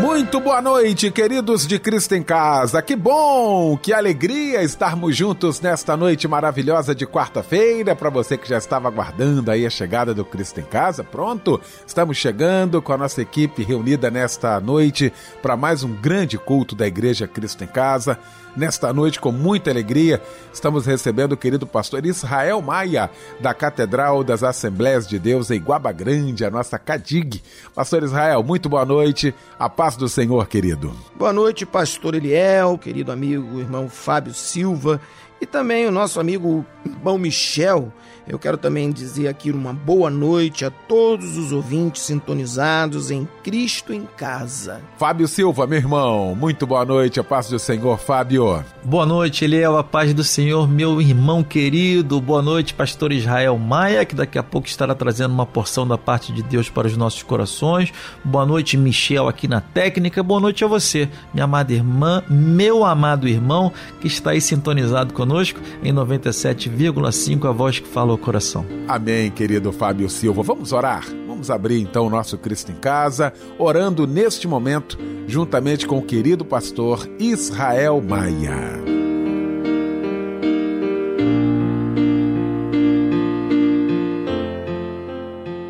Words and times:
Muito 0.00 0.38
boa 0.38 0.62
noite, 0.62 1.10
queridos 1.10 1.66
de 1.66 1.76
Cristo 1.76 2.14
em 2.14 2.22
Casa. 2.22 2.80
Que 2.80 2.94
bom, 2.94 3.76
que 3.76 3.92
alegria 3.92 4.62
estarmos 4.62 5.16
juntos 5.16 5.60
nesta 5.60 5.96
noite 5.96 6.28
maravilhosa 6.28 6.94
de 6.94 7.04
quarta-feira. 7.04 7.96
Para 7.96 8.08
você 8.08 8.38
que 8.38 8.48
já 8.48 8.56
estava 8.56 8.86
aguardando 8.86 9.50
aí 9.50 9.66
a 9.66 9.70
chegada 9.70 10.14
do 10.14 10.24
Cristo 10.24 10.60
em 10.60 10.64
Casa, 10.64 11.02
pronto, 11.02 11.60
estamos 11.84 12.16
chegando 12.16 12.80
com 12.80 12.92
a 12.92 12.98
nossa 12.98 13.20
equipe 13.20 13.64
reunida 13.64 14.08
nesta 14.08 14.60
noite 14.60 15.12
para 15.42 15.56
mais 15.56 15.82
um 15.82 15.92
grande 15.92 16.38
culto 16.38 16.76
da 16.76 16.86
Igreja 16.86 17.26
Cristo 17.26 17.64
em 17.64 17.68
Casa. 17.68 18.18
Nesta 18.58 18.92
noite, 18.92 19.20
com 19.20 19.30
muita 19.30 19.70
alegria, 19.70 20.20
estamos 20.52 20.84
recebendo 20.84 21.30
o 21.30 21.36
querido 21.36 21.64
pastor 21.64 22.04
Israel 22.04 22.60
Maia, 22.60 23.08
da 23.38 23.54
Catedral 23.54 24.24
das 24.24 24.42
Assembleias 24.42 25.06
de 25.06 25.16
Deus 25.16 25.52
em 25.52 25.60
Guaba 25.60 25.92
Grande, 25.92 26.44
a 26.44 26.50
nossa 26.50 26.76
CADIG. 26.76 27.40
Pastor 27.72 28.02
Israel, 28.02 28.42
muito 28.42 28.68
boa 28.68 28.84
noite. 28.84 29.32
A 29.56 29.68
paz 29.68 29.94
do 29.94 30.08
Senhor, 30.08 30.48
querido. 30.48 30.92
Boa 31.14 31.32
noite, 31.32 31.64
pastor 31.64 32.16
Eliel, 32.16 32.76
querido 32.76 33.12
amigo, 33.12 33.60
irmão 33.60 33.88
Fábio 33.88 34.34
Silva 34.34 35.00
e 35.40 35.46
também 35.46 35.86
o 35.86 35.92
nosso 35.92 36.18
amigo 36.18 36.66
irmão 36.84 37.16
Michel 37.16 37.92
eu 38.28 38.38
quero 38.38 38.58
também 38.58 38.90
dizer 38.90 39.26
aqui 39.26 39.50
uma 39.50 39.72
boa 39.72 40.10
noite 40.10 40.64
a 40.64 40.70
todos 40.70 41.38
os 41.38 41.50
ouvintes 41.50 42.02
sintonizados 42.02 43.10
em 43.10 43.26
Cristo 43.42 43.92
em 43.92 44.06
Casa. 44.16 44.82
Fábio 44.98 45.26
Silva, 45.26 45.66
meu 45.66 45.78
irmão, 45.78 46.34
muito 46.34 46.66
boa 46.66 46.84
noite, 46.84 47.18
a 47.18 47.24
paz 47.24 47.48
do 47.48 47.58
Senhor, 47.58 47.98
Fábio. 47.98 48.62
Boa 48.84 49.06
noite, 49.06 49.46
Eliel, 49.46 49.78
a 49.78 49.82
paz 49.82 50.12
do 50.12 50.22
Senhor, 50.22 50.68
meu 50.68 51.00
irmão 51.00 51.42
querido. 51.42 52.20
Boa 52.20 52.42
noite, 52.42 52.74
pastor 52.74 53.12
Israel 53.12 53.56
Maia, 53.56 54.04
que 54.04 54.14
daqui 54.14 54.38
a 54.38 54.42
pouco 54.42 54.68
estará 54.68 54.94
trazendo 54.94 55.32
uma 55.32 55.46
porção 55.46 55.86
da 55.86 55.96
parte 55.96 56.30
de 56.30 56.42
Deus 56.42 56.68
para 56.68 56.86
os 56.86 56.96
nossos 56.98 57.22
corações. 57.22 57.92
Boa 58.22 58.44
noite, 58.44 58.76
Michel, 58.76 59.26
aqui 59.26 59.48
na 59.48 59.62
técnica. 59.62 60.22
Boa 60.22 60.40
noite 60.40 60.62
a 60.62 60.68
você, 60.68 61.08
minha 61.32 61.44
amada 61.44 61.72
irmã, 61.72 62.22
meu 62.28 62.84
amado 62.84 63.26
irmão, 63.26 63.72
que 64.02 64.06
está 64.06 64.32
aí 64.32 64.40
sintonizado 64.40 65.14
conosco 65.14 65.60
em 65.82 65.94
97,5, 65.94 67.48
a 67.48 67.52
voz 67.52 67.78
que 67.78 67.88
falou 67.88 68.17
coração. 68.18 68.64
Amém, 68.86 69.30
querido 69.30 69.72
Fábio 69.72 70.08
Silva. 70.10 70.42
Vamos 70.42 70.72
orar? 70.72 71.06
Vamos 71.26 71.50
abrir 71.50 71.80
então 71.80 72.06
o 72.06 72.10
nosso 72.10 72.36
Cristo 72.36 72.72
em 72.72 72.74
Casa, 72.74 73.32
orando 73.58 74.06
neste 74.06 74.48
momento, 74.48 74.98
juntamente 75.26 75.86
com 75.86 75.98
o 75.98 76.02
querido 76.02 76.44
pastor 76.44 77.08
Israel 77.18 78.02
Maia. 78.02 78.82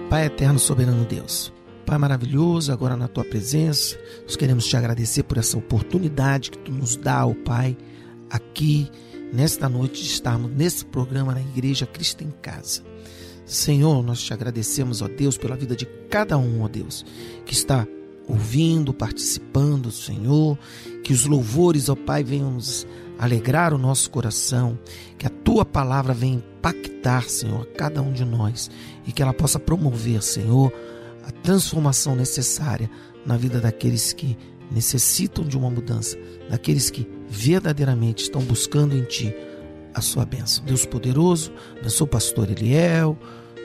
Pai 0.09 0.27
eterno, 0.27 0.59
soberano 0.59 1.05
Deus. 1.05 1.53
Pai 1.85 1.97
maravilhoso, 1.97 2.73
agora 2.73 2.97
na 2.97 3.09
tua 3.09 3.25
presença, 3.25 3.99
nós 4.23 4.37
queremos 4.37 4.67
te 4.67 4.77
agradecer 4.77 5.23
por 5.23 5.39
essa 5.39 5.57
oportunidade 5.57 6.51
que 6.51 6.59
tu 6.59 6.73
nos 6.73 6.97
dá, 6.97 7.27
ó 7.27 7.35
Pai, 7.45 7.77
aqui 8.31 8.91
nesta 9.33 9.69
noite 9.69 10.03
de 10.03 10.09
estarmos 10.09 10.51
nesse 10.51 10.85
programa 10.85 11.35
na 11.35 11.41
Igreja 11.41 11.87
Cristo 11.87 12.25
em 12.25 12.31
Casa. 12.31 12.83
Senhor, 13.45 14.03
nós 14.03 14.23
te 14.23 14.35
agradecemos, 14.35 15.01
ó 15.01 15.09
Deus, 15.09 15.39
pela 15.39 15.57
vida 15.57 15.75
de 15.75 15.87
cada 16.11 16.37
um, 16.37 16.63
ó 16.63 16.69
Deus, 16.69 17.05
que 17.47 17.55
está 17.55 17.87
ouvindo, 18.29 18.93
participando, 18.93 19.91
Senhor, 19.91 20.59
que 21.03 21.13
os 21.13 21.25
louvores, 21.25 21.89
ó 21.89 21.97
Pai, 21.97 22.23
venham 22.23 22.51
nos 22.51 22.87
alegrar 23.19 23.73
o 23.73 23.79
nosso 23.79 24.11
coração, 24.11 24.79
que 25.17 25.27
a 25.27 25.31
tua 25.31 25.65
palavra 25.65 26.13
venha 26.13 26.37
impactar, 26.37 27.29
Senhor, 27.29 27.67
cada 27.69 28.03
um 28.03 28.13
de 28.13 28.25
nós. 28.25 28.71
E 29.07 29.13
que 29.13 29.23
ela 29.23 29.33
possa 29.33 29.59
promover, 29.59 30.23
Senhor, 30.23 30.73
a 31.25 31.31
transformação 31.31 32.15
necessária 32.15 32.91
na 33.25 33.37
vida 33.37 33.61
daqueles 33.61 34.13
que 34.13 34.37
necessitam 34.71 35.45
de 35.45 35.57
uma 35.57 35.71
mudança, 35.71 36.19
daqueles 36.51 36.91
que 36.91 37.09
verdadeiramente 37.29 38.25
estão 38.25 38.43
buscando 38.43 38.97
em 38.97 39.05
Ti 39.05 39.35
a 39.95 40.01
sua 40.01 40.25
bênção. 40.25 40.65
Deus 40.65 40.85
poderoso, 40.85 41.53
abençoe 41.79 42.05
o 42.05 42.11
pastor 42.11 42.51
Eliel, 42.51 43.19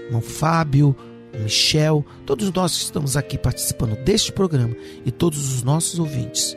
irmão 0.06 0.22
Fábio, 0.22 0.96
Michel, 1.40 2.06
todos 2.26 2.52
nós 2.52 2.78
que 2.78 2.84
estamos 2.84 3.18
aqui 3.18 3.38
participando 3.38 3.96
deste 4.04 4.32
programa 4.32 4.76
e 5.06 5.12
todos 5.12 5.54
os 5.54 5.64
nossos 5.64 6.00
ouvintes. 6.00 6.56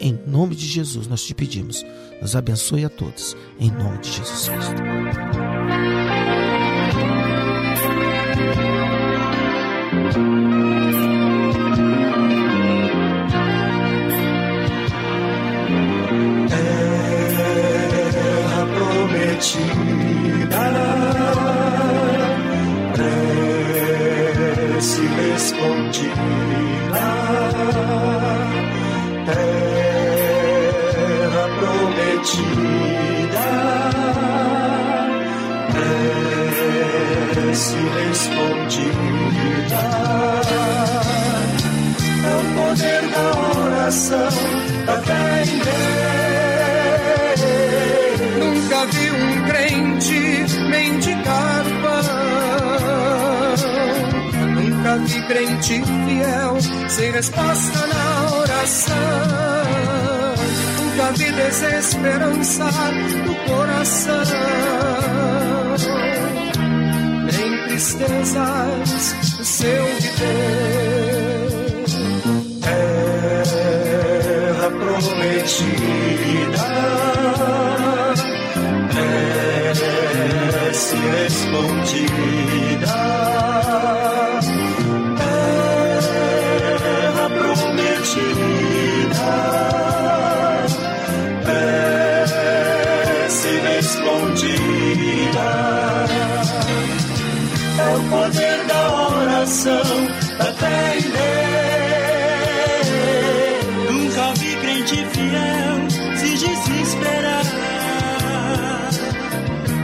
Em 0.00 0.18
nome 0.26 0.54
de 0.54 0.66
Jesus 0.66 1.06
nós 1.06 1.24
te 1.24 1.34
pedimos, 1.34 1.84
nos 2.20 2.36
abençoe 2.36 2.84
a 2.84 2.88
todos, 2.88 3.36
em 3.58 3.70
nome 3.70 3.98
de 3.98 4.12
Jesus 4.12 4.48
Cristo. 4.48 5.25
Prometida, 32.36 33.46
prece 37.34 37.76
respondida. 37.76 38.96
É 42.24 42.32
o 42.36 42.42
poder 42.54 43.02
da 43.08 43.26
oração 43.60 44.32
da 44.86 44.96
fé 45.02 45.42
em 45.44 45.58
Deus 45.58 45.76
nunca 48.38 48.78
vi 48.86 49.06
um 49.10 49.44
crente 49.46 50.20
mendigar 50.70 51.64
pão. 51.82 52.06
Nunca 54.54 54.92
vi 54.98 55.18
crente 55.26 55.82
fiel 55.84 56.56
sem 56.88 57.10
resposta 57.12 57.86
na 57.86 58.04
oração. 58.38 59.85
Nunca 60.96 61.12
desesperança 61.12 62.64
no 62.64 63.34
coração. 63.44 64.22
Nem 67.30 67.66
tristezas 67.66 69.14
seu 69.42 69.84
viver. 70.00 71.48
Terra 74.52 74.70
prometida 74.70 75.96
prece 80.50 80.96
respondida. 80.96 82.86
Terra 82.86 83.35
respondida. 94.06 95.48
É 97.78 97.88
o 97.94 98.00
poder 98.08 98.64
da 98.66 99.08
oração, 99.08 100.08
da 100.38 100.52
fé 100.52 100.98
em 100.98 101.02
Deus. 101.02 101.36
Nunca 103.90 104.32
vi 104.38 104.56
crente 104.56 105.06
fiel 105.06 105.90
se 106.16 106.30
desesperar 106.38 107.44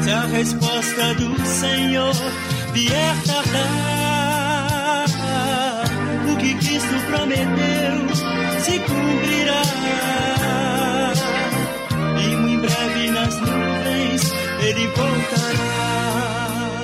se 0.01 0.11
a 0.11 0.27
resposta 0.27 1.15
do 1.15 1.47
Senhor 1.47 2.15
vier 2.73 3.17
tardar, 3.27 5.05
o 6.33 6.37
que 6.37 6.55
Cristo 6.55 6.95
prometeu 7.09 7.72
ele 14.83 14.87
voltará. 14.89 16.83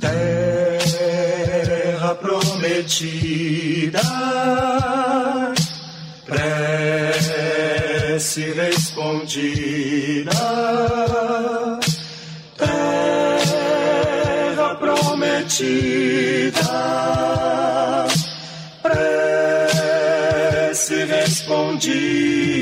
Terra 0.00 2.14
prometida, 2.16 4.02
prece 6.26 8.52
respondida 8.52 10.32
prometida, 15.24 16.60
prece 18.82 21.04
respondida, 21.04 22.53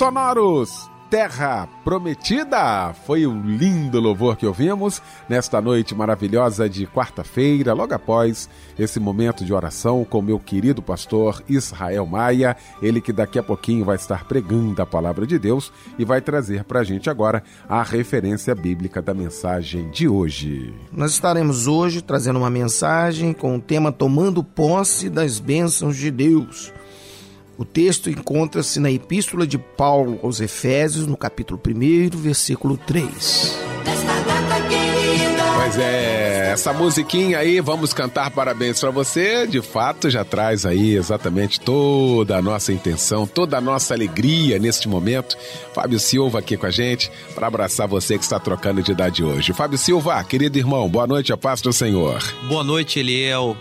Sonoros, 0.00 0.90
Terra 1.10 1.68
Prometida. 1.84 2.94
Foi 3.04 3.26
o 3.26 3.38
lindo 3.38 4.00
louvor 4.00 4.34
que 4.34 4.46
ouvimos 4.46 5.02
nesta 5.28 5.60
noite 5.60 5.94
maravilhosa 5.94 6.70
de 6.70 6.86
quarta-feira, 6.86 7.74
logo 7.74 7.92
após 7.92 8.48
esse 8.78 8.98
momento 8.98 9.44
de 9.44 9.52
oração 9.52 10.02
com 10.02 10.22
meu 10.22 10.38
querido 10.38 10.80
pastor 10.80 11.42
Israel 11.46 12.06
Maia, 12.06 12.56
ele 12.80 13.02
que 13.02 13.12
daqui 13.12 13.38
a 13.38 13.42
pouquinho 13.42 13.84
vai 13.84 13.96
estar 13.96 14.24
pregando 14.24 14.80
a 14.80 14.86
palavra 14.86 15.26
de 15.26 15.38
Deus 15.38 15.70
e 15.98 16.04
vai 16.06 16.22
trazer 16.22 16.64
para 16.64 16.80
a 16.80 16.84
gente 16.84 17.10
agora 17.10 17.44
a 17.68 17.82
referência 17.82 18.54
bíblica 18.54 19.02
da 19.02 19.12
mensagem 19.12 19.90
de 19.90 20.08
hoje. 20.08 20.72
Nós 20.90 21.10
estaremos 21.10 21.66
hoje 21.66 22.00
trazendo 22.00 22.38
uma 22.38 22.48
mensagem 22.48 23.34
com 23.34 23.56
o 23.56 23.60
tema 23.60 23.92
Tomando 23.92 24.42
Posse 24.42 25.10
das 25.10 25.38
Bênçãos 25.38 25.94
de 25.94 26.10
Deus. 26.10 26.72
O 27.60 27.64
texto 27.66 28.08
encontra-se 28.08 28.80
na 28.80 28.90
Epístola 28.90 29.46
de 29.46 29.58
Paulo 29.58 30.18
aos 30.22 30.40
Efésios, 30.40 31.06
no 31.06 31.14
capítulo 31.14 31.60
1, 31.62 32.16
versículo 32.16 32.78
3. 32.78 33.54
Pois 35.56 35.78
é, 35.78 36.52
essa 36.52 36.72
musiquinha 36.72 37.38
aí, 37.38 37.60
vamos 37.60 37.92
cantar 37.92 38.30
parabéns 38.30 38.80
para 38.80 38.90
você, 38.90 39.46
de 39.46 39.60
fato 39.60 40.08
já 40.08 40.24
traz 40.24 40.64
aí 40.64 40.94
exatamente 40.94 41.60
toda 41.60 42.38
a 42.38 42.40
nossa 42.40 42.72
intenção, 42.72 43.26
toda 43.26 43.58
a 43.58 43.60
nossa 43.60 43.92
alegria 43.92 44.58
neste 44.58 44.88
momento. 44.88 45.36
Fábio 45.74 46.00
Silva 46.00 46.38
aqui 46.38 46.56
com 46.56 46.64
a 46.64 46.70
gente 46.70 47.12
para 47.34 47.46
abraçar 47.46 47.86
você 47.86 48.16
que 48.16 48.24
está 48.24 48.38
trocando 48.40 48.82
de 48.82 48.92
idade 48.92 49.22
hoje. 49.22 49.52
Fábio 49.52 49.76
Silva, 49.76 50.24
querido 50.24 50.56
irmão, 50.56 50.88
boa 50.88 51.06
noite, 51.06 51.30
a 51.30 51.36
paz 51.36 51.60
do 51.60 51.74
Senhor. 51.74 52.22
Boa 52.48 52.64
noite, 52.64 53.00
Eliel. 53.00 53.54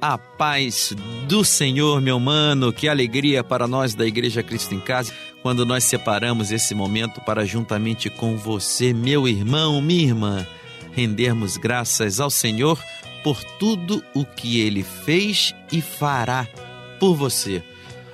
A 0.00 0.16
paz 0.16 0.94
do 1.26 1.44
Senhor, 1.44 2.00
meu 2.00 2.20
mano. 2.20 2.72
Que 2.72 2.88
alegria 2.88 3.42
para 3.42 3.66
nós 3.66 3.94
da 3.94 4.06
Igreja 4.06 4.44
Cristo 4.44 4.74
em 4.74 4.80
Casa 4.80 5.12
quando 5.42 5.66
nós 5.66 5.84
separamos 5.84 6.52
esse 6.52 6.74
momento 6.74 7.20
para, 7.20 7.44
juntamente 7.44 8.08
com 8.08 8.36
você, 8.36 8.92
meu 8.92 9.26
irmão, 9.26 9.80
minha 9.80 10.04
irmã, 10.04 10.46
rendermos 10.92 11.56
graças 11.56 12.20
ao 12.20 12.30
Senhor 12.30 12.80
por 13.24 13.42
tudo 13.42 14.02
o 14.14 14.24
que 14.24 14.60
ele 14.60 14.82
fez 14.82 15.54
e 15.72 15.80
fará 15.80 16.46
por 17.00 17.14
você. 17.14 17.62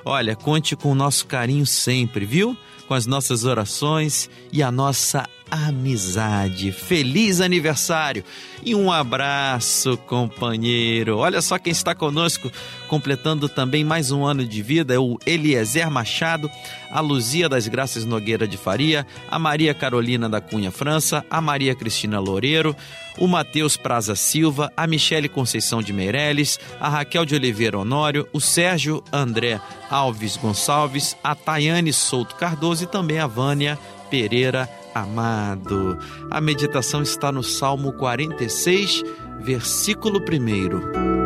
Olha, 0.05 0.35
conte 0.37 0.77
com 0.77 0.91
o 0.91 0.95
nosso 0.95 1.27
carinho 1.27 1.67
sempre, 1.67 2.25
viu? 2.25 2.57
Com 2.87 2.95
as 2.95 3.07
nossas 3.07 3.45
orações 3.45 4.29
e 4.53 4.63
a 4.63 4.71
nossa 4.71 5.29
amizade. 5.51 6.73
Feliz 6.73 7.41
aniversário 7.41 8.25
e 8.65 8.75
um 8.75 8.91
abraço, 8.91 9.97
companheiro. 9.99 11.19
Olha 11.19 11.43
só 11.43 11.59
quem 11.59 11.71
está 11.71 11.95
conosco, 11.95 12.51
completando 12.89 13.49
também 13.49 13.85
mais 13.85 14.11
um 14.11 14.25
ano 14.25 14.45
de 14.45 14.63
vida: 14.63 14.95
é 14.95 14.99
o 14.99 15.19
Eliezer 15.27 15.91
Machado, 15.91 16.51
a 16.91 17.01
Luzia 17.01 17.49
das 17.49 17.69
Graças 17.69 18.05
Nogueira 18.05 18.49
de 18.49 18.57
Faria, 18.57 19.07
a 19.31 19.39
Maria 19.39 19.75
Carolina 19.75 20.29
da 20.29 20.41
Cunha 20.41 20.71
França, 20.71 21.25
a 21.31 21.41
Maria 21.41 21.75
Cristina 21.75 22.19
Loureiro, 22.19 22.75
o 23.19 23.27
Matheus 23.27 23.77
Praza 23.77 24.17
Silva, 24.17 24.73
a 24.77 24.87
Michele 24.87 25.29
Conceição 25.29 25.83
de 25.83 25.93
Meirelles, 25.93 26.59
a 26.81 26.89
Raquel 26.89 27.25
de 27.25 27.35
Oliveira 27.35 27.79
Honório, 27.79 28.27
o 28.33 28.41
Sérgio 28.41 29.05
André 29.13 29.61
Alves 29.91 30.37
Gonçalves, 30.37 31.17
a 31.23 31.35
Tayane 31.35 31.93
Souto 31.93 32.35
Cardoso 32.37 32.85
e 32.85 32.87
também 32.87 33.19
a 33.19 33.27
Vânia 33.27 33.79
Pereira 34.11 34.69
Amado. 34.95 35.99
A 36.31 36.41
meditação 36.41 37.03
está 37.03 37.33
no 37.33 37.43
Salmo 37.43 37.93
46, 37.95 39.03
versículo 39.43 40.21
1. 40.21 41.25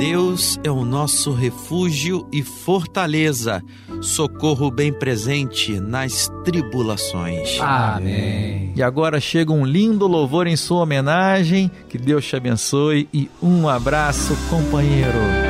Deus 0.00 0.58
é 0.64 0.70
o 0.70 0.82
nosso 0.82 1.30
refúgio 1.32 2.26
e 2.32 2.42
fortaleza, 2.42 3.62
socorro 4.00 4.70
bem 4.70 4.90
presente 4.90 5.78
nas 5.78 6.30
tribulações. 6.42 7.60
Amém. 7.60 8.72
E 8.74 8.82
agora 8.82 9.20
chega 9.20 9.52
um 9.52 9.64
lindo 9.64 10.06
louvor 10.06 10.46
em 10.46 10.56
sua 10.56 10.84
homenagem. 10.84 11.70
Que 11.88 11.98
Deus 11.98 12.26
te 12.26 12.34
abençoe 12.34 13.08
e 13.12 13.30
um 13.42 13.68
abraço, 13.68 14.34
companheiro. 14.48 15.49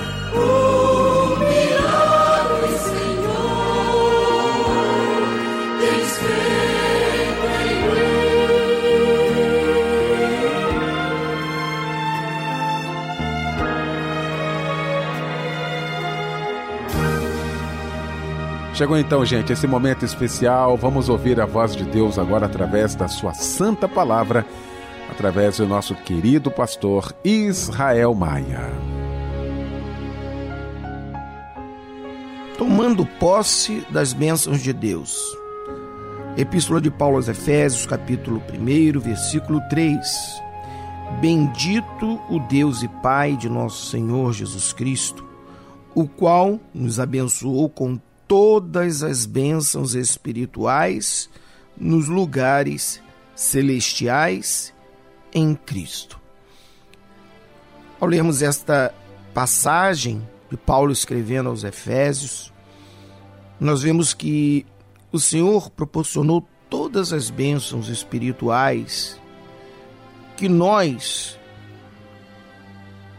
Chegou 18.78 18.96
então, 18.96 19.24
gente, 19.24 19.52
esse 19.52 19.66
momento 19.66 20.04
especial. 20.04 20.76
Vamos 20.76 21.08
ouvir 21.08 21.40
a 21.40 21.46
voz 21.46 21.74
de 21.74 21.82
Deus 21.82 22.16
agora 22.16 22.46
através 22.46 22.94
da 22.94 23.08
sua 23.08 23.34
santa 23.34 23.88
palavra, 23.88 24.46
através 25.10 25.56
do 25.56 25.66
nosso 25.66 25.96
querido 25.96 26.48
pastor 26.48 27.12
Israel 27.24 28.14
Maia. 28.14 28.70
Tomando 32.56 33.04
posse 33.04 33.84
das 33.90 34.12
bênçãos 34.12 34.62
de 34.62 34.72
Deus. 34.72 35.18
Epístola 36.36 36.80
de 36.80 36.88
Paulo 36.88 37.16
aos 37.16 37.26
Efésios, 37.26 37.84
capítulo 37.84 38.40
1, 38.48 39.00
versículo 39.00 39.60
3. 39.68 40.40
Bendito 41.20 42.20
o 42.30 42.38
Deus 42.48 42.84
e 42.84 42.88
Pai 43.02 43.36
de 43.36 43.48
nosso 43.48 43.86
Senhor 43.86 44.32
Jesus 44.32 44.72
Cristo, 44.72 45.26
o 45.96 46.06
qual 46.06 46.60
nos 46.72 47.00
abençoou 47.00 47.68
com 47.68 47.98
todas 48.28 49.02
as 49.02 49.24
bênçãos 49.24 49.94
espirituais 49.94 51.30
nos 51.76 52.08
lugares 52.08 53.02
celestiais 53.34 54.74
em 55.34 55.54
Cristo. 55.54 56.20
Ao 57.98 58.06
lermos 58.06 58.42
esta 58.42 58.94
passagem 59.34 60.26
de 60.50 60.56
Paulo 60.56 60.92
escrevendo 60.92 61.48
aos 61.48 61.64
Efésios, 61.64 62.52
nós 63.58 63.82
vemos 63.82 64.14
que 64.14 64.64
o 65.10 65.18
Senhor 65.18 65.70
proporcionou 65.70 66.46
todas 66.68 67.12
as 67.12 67.30
bênçãos 67.30 67.88
espirituais 67.88 69.18
que 70.36 70.48
nós 70.48 71.38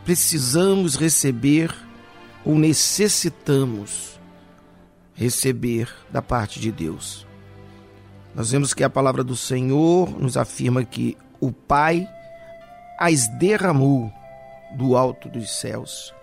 precisamos 0.06 0.96
receber 0.96 1.76
ou 2.46 2.58
necessitamos 2.58 4.09
receber 5.20 5.94
da 6.10 6.22
parte 6.22 6.62
de 6.62 6.72
Deus. 6.72 7.28
Nós 8.34 8.52
vemos 8.52 8.74
que 8.74 8.86
a 8.86 8.90
palavra 8.90 9.22
do 9.22 9.36
Senhor 9.36 10.10
nos 10.18 10.38
afirma 10.38 10.86
que 10.86 11.18
o 11.42 11.52
Pai 11.52 12.08
as 12.98 13.28
derramou 13.38 14.10
do 14.78 14.96
alto 14.96 15.28
dos 15.28 15.52
céus. 15.60 16.14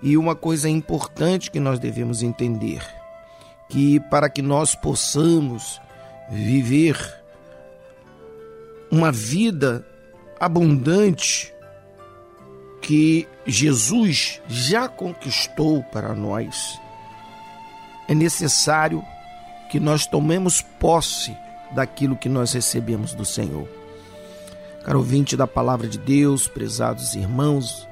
E 0.00 0.16
uma 0.16 0.36
coisa 0.36 0.68
importante 0.68 1.50
que 1.50 1.58
nós 1.58 1.80
devemos 1.80 2.22
entender, 2.22 2.86
que 3.68 3.98
para 3.98 4.30
que 4.30 4.42
nós 4.42 4.76
possamos 4.76 5.80
viver 6.30 6.96
uma 8.92 9.10
vida 9.10 9.84
abundante 10.38 11.52
que 12.80 13.26
Jesus 13.44 14.40
já 14.46 14.88
conquistou 14.88 15.82
para 15.84 16.14
nós, 16.14 16.78
é 18.08 18.14
necessário 18.14 19.04
que 19.70 19.80
nós 19.80 20.06
tomemos 20.06 20.60
posse 20.60 21.36
daquilo 21.74 22.16
que 22.16 22.28
nós 22.28 22.52
recebemos 22.52 23.14
do 23.14 23.24
Senhor. 23.24 23.68
Caro 24.84 24.98
ouvinte 24.98 25.36
da 25.36 25.46
palavra 25.46 25.88
de 25.88 25.98
Deus, 25.98 26.46
prezados 26.46 27.14
irmãos, 27.14 27.88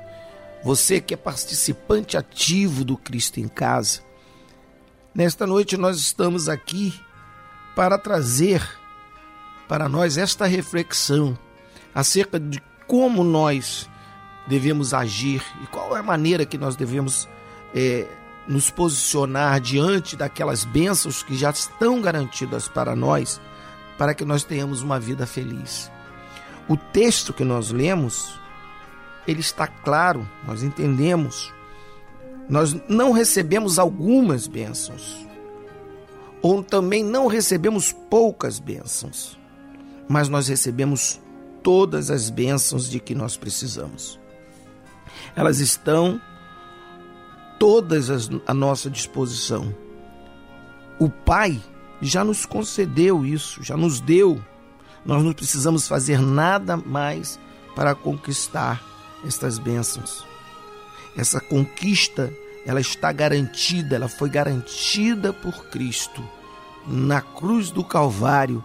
você 0.63 1.01
que 1.01 1.15
é 1.15 1.17
participante 1.17 2.17
ativo 2.17 2.85
do 2.85 2.97
Cristo 2.97 3.41
em 3.41 3.49
Casa, 3.49 4.01
nesta 5.15 5.47
noite 5.47 5.77
nós 5.77 5.99
estamos 5.99 6.49
aqui 6.49 6.95
para 7.75 7.99
trazer 7.99 8.63
para 9.69 9.89
nós 9.89 10.19
esta 10.19 10.47
reflexão 10.47 11.37
acerca 11.95 12.39
de 12.39 12.63
como 12.87 13.25
nós 13.25 13.89
devemos 14.47 14.93
agir 14.93 15.43
e 15.63 15.67
qual 15.67 15.97
é 15.97 16.01
a 16.01 16.03
maneira 16.03 16.45
que 16.45 16.59
nós 16.59 16.77
devemos 16.77 17.29
é, 17.75 18.07
nos 18.47 18.71
posicionar 18.71 19.61
diante 19.61 20.17
daquelas 20.17 20.65
bênçãos 20.65 21.23
que 21.23 21.37
já 21.37 21.51
estão 21.51 22.01
garantidas 22.01 22.69
para 22.69 22.97
nós, 22.97 23.41
para 23.97 24.15
que 24.15 24.25
nós 24.25 24.45
tenhamos 24.45 24.83
uma 24.83 24.99
vida 24.99 25.27
feliz. 25.27 25.91
O 26.69 26.77
texto 26.77 27.33
que 27.33 27.45
nós 27.45 27.71
lemos, 27.71 28.39
ele 29.27 29.41
está 29.41 29.67
claro, 29.67 30.29
nós 30.47 30.63
entendemos. 30.63 31.53
Nós 32.49 32.75
não 32.89 33.13
recebemos 33.13 33.79
algumas 33.79 34.47
bênçãos, 34.47 35.27
ou 36.43 36.63
também 36.63 37.05
não 37.05 37.29
recebemos 37.29 37.93
poucas 38.11 38.59
bênçãos, 38.59 39.39
mas 40.09 40.29
nós 40.29 40.49
recebemos 40.49 41.21
todas 41.63 42.11
as 42.11 42.29
bênçãos 42.29 42.91
de 42.91 42.99
que 42.99 43.15
nós 43.15 43.37
precisamos. 43.37 44.19
Elas 45.37 45.61
estão 45.61 46.21
todas 47.63 48.29
à 48.45 48.53
nossa 48.53 48.91
disposição. 48.91 49.73
O 50.99 51.09
Pai 51.09 51.63
já 52.01 52.25
nos 52.25 52.45
concedeu 52.45 53.25
isso, 53.25 53.63
já 53.63 53.77
nos 53.77 54.01
deu. 54.01 54.43
Nós 55.07 55.23
não 55.23 55.33
precisamos 55.33 55.87
fazer 55.87 56.21
nada 56.21 56.77
mais 56.77 57.39
para 57.77 57.95
conquistar 57.95 58.83
estas 59.25 59.61
bênçãos. 59.61 60.27
Essa 61.17 61.39
conquista, 61.39 62.33
ela 62.67 62.81
está 62.81 63.13
garantida, 63.13 63.95
ela 63.95 64.09
foi 64.09 64.29
garantida 64.29 65.33
por 65.33 65.67
Cristo 65.67 66.21
na 66.85 67.21
cruz 67.21 67.71
do 67.71 67.85
Calvário 67.85 68.65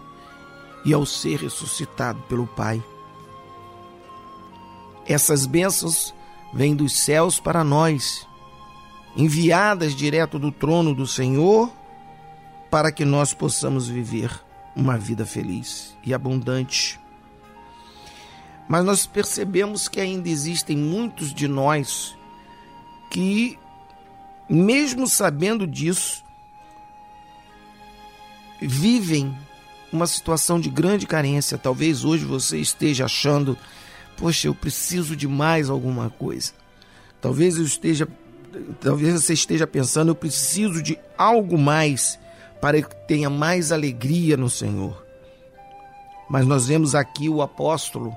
e 0.84 0.92
ao 0.92 1.06
ser 1.06 1.38
ressuscitado 1.38 2.20
pelo 2.22 2.48
Pai. 2.48 2.82
Essas 5.06 5.46
bênçãos 5.46 6.12
vêm 6.52 6.74
dos 6.74 6.98
céus 6.98 7.38
para 7.38 7.62
nós, 7.62 8.26
enviadas 9.18 9.96
direto 9.96 10.38
do 10.38 10.52
trono 10.52 10.94
do 10.94 11.04
Senhor, 11.04 11.72
para 12.70 12.92
que 12.92 13.04
nós 13.04 13.34
possamos 13.34 13.88
viver 13.88 14.30
uma 14.76 14.96
vida 14.96 15.26
feliz 15.26 15.96
e 16.04 16.14
abundante. 16.14 17.00
Mas 18.68 18.84
nós 18.84 19.06
percebemos 19.06 19.88
que 19.88 20.00
ainda 20.00 20.28
existem 20.28 20.76
muitos 20.76 21.34
de 21.34 21.48
nós 21.48 22.16
que, 23.10 23.58
mesmo 24.48 25.08
sabendo 25.08 25.66
disso, 25.66 26.22
vivem 28.60 29.36
uma 29.92 30.06
situação 30.06 30.60
de 30.60 30.70
grande 30.70 31.06
carência. 31.06 31.58
Talvez 31.58 32.04
hoje 32.04 32.24
você 32.24 32.58
esteja 32.58 33.06
achando, 33.06 33.58
poxa, 34.16 34.46
eu 34.46 34.54
preciso 34.54 35.16
de 35.16 35.26
mais 35.26 35.68
alguma 35.68 36.08
coisa. 36.08 36.52
Talvez 37.20 37.56
eu 37.56 37.64
esteja, 37.64 38.06
talvez 38.80 39.22
você 39.22 39.32
esteja 39.32 39.66
pensando, 39.66 40.10
eu 40.10 40.14
preciso 40.14 40.82
de 40.82 40.98
algo 41.16 41.58
mais 41.58 42.18
para 42.60 42.80
que 42.82 42.94
tenha 43.06 43.30
mais 43.30 43.72
alegria 43.72 44.36
no 44.36 44.50
Senhor. 44.50 45.04
Mas 46.28 46.46
nós 46.46 46.66
vemos 46.66 46.94
aqui 46.94 47.28
o 47.28 47.40
apóstolo 47.40 48.16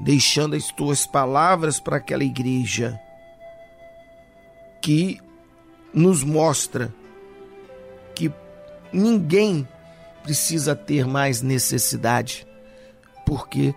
deixando 0.00 0.54
as 0.54 0.68
tuas 0.68 1.06
palavras 1.06 1.80
para 1.80 1.96
aquela 1.96 2.24
igreja 2.24 2.98
que 4.80 5.20
nos 5.92 6.22
mostra 6.22 6.94
que 8.14 8.32
ninguém 8.92 9.66
precisa 10.22 10.76
ter 10.76 11.06
mais 11.06 11.42
necessidade, 11.42 12.46
porque 13.26 13.74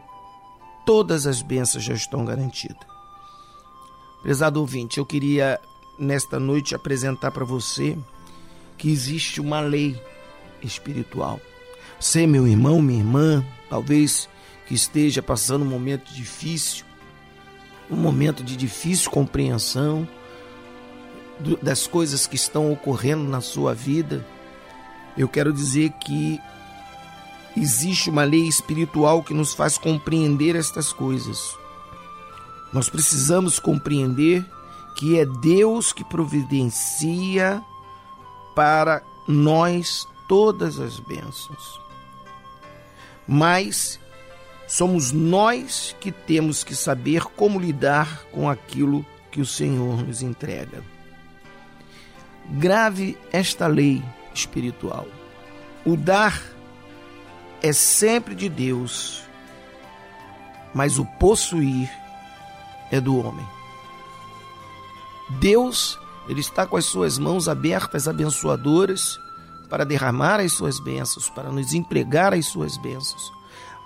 todas 0.86 1.26
as 1.26 1.42
bênçãos 1.42 1.84
já 1.84 1.94
estão 1.94 2.24
garantidas. 2.24 2.91
Prezado 4.22 4.60
ouvinte, 4.60 5.00
eu 5.00 5.06
queria 5.06 5.60
nesta 5.98 6.40
noite 6.40 6.76
apresentar 6.76 7.32
para 7.32 7.44
você 7.44 7.98
que 8.78 8.90
existe 8.90 9.42
uma 9.42 9.60
lei 9.62 10.00
espiritual. 10.62 11.40
Você, 12.00 12.28
meu 12.28 12.48
irmão, 12.48 12.82
minha 12.82 13.00
irmã, 13.00 13.46
talvez 13.70 14.30
que 14.68 14.76
esteja 14.76 15.22
passando 15.24 15.64
um 15.64 15.68
momento 15.68 16.14
difícil, 16.14 16.86
um 17.90 17.96
momento 17.96 18.44
de 18.44 18.56
difícil 18.56 19.10
compreensão 19.10 20.08
das 21.62 21.88
coisas 21.88 22.28
que 22.28 22.36
estão 22.36 22.72
ocorrendo 22.72 23.24
na 23.24 23.42
sua 23.42 23.74
vida, 23.74 24.26
eu 25.18 25.28
quero 25.28 25.52
dizer 25.52 25.92
que 25.94 26.40
existe 27.58 28.10
uma 28.10 28.24
lei 28.24 28.48
espiritual 28.48 29.24
que 29.24 29.34
nos 29.34 29.54
faz 29.54 29.78
compreender 29.78 30.56
estas 30.56 30.94
coisas. 30.94 31.61
Nós 32.74 32.90
precisamos 32.90 33.60
compreender 33.60 34.46
que 34.96 35.20
é 35.20 35.26
Deus 35.26 35.92
que 35.92 36.04
providencia 36.04 37.64
para 38.56 39.02
nós 39.28 40.08
todas 40.28 40.80
as 40.80 41.00
bênçãos. 41.00 41.80
Mas 43.28 44.00
somos 44.68 45.12
nós 45.12 45.96
que 46.00 46.12
temos 46.12 46.64
que 46.64 46.76
saber 46.76 47.24
como 47.24 47.60
lidar 47.60 48.24
com 48.32 48.50
aquilo 48.50 49.06
que 49.30 49.42
o 49.42 49.46
Senhor 49.46 50.06
nos 50.06 50.22
entrega. 50.22 50.84
Grave 52.52 53.18
esta 53.32 53.68
lei 53.68 54.04
espiritual. 54.34 55.08
O 55.86 55.96
dar 55.96 56.42
é 57.62 57.72
sempre 57.74 58.36
de 58.36 58.50
Deus, 58.50 59.24
mas 60.74 61.00
o 61.00 61.06
possuir 61.06 61.90
é 62.92 63.00
do 63.00 63.18
homem. 63.18 63.48
Deus, 65.40 65.98
ele 66.28 66.42
está 66.42 66.66
com 66.66 66.78
as 66.78 66.86
suas 66.86 67.18
mãos 67.18 67.48
abertas, 67.48 68.08
abençoadoras, 68.08 69.20
para 69.70 69.86
derramar 69.86 70.40
as 70.40 70.52
suas 70.52 70.80
bênçãos, 70.80 71.30
para 71.30 71.50
nos 71.50 71.74
empregar 71.74 72.34
as 72.34 72.48
suas 72.48 72.78
bênçãos. 72.78 73.32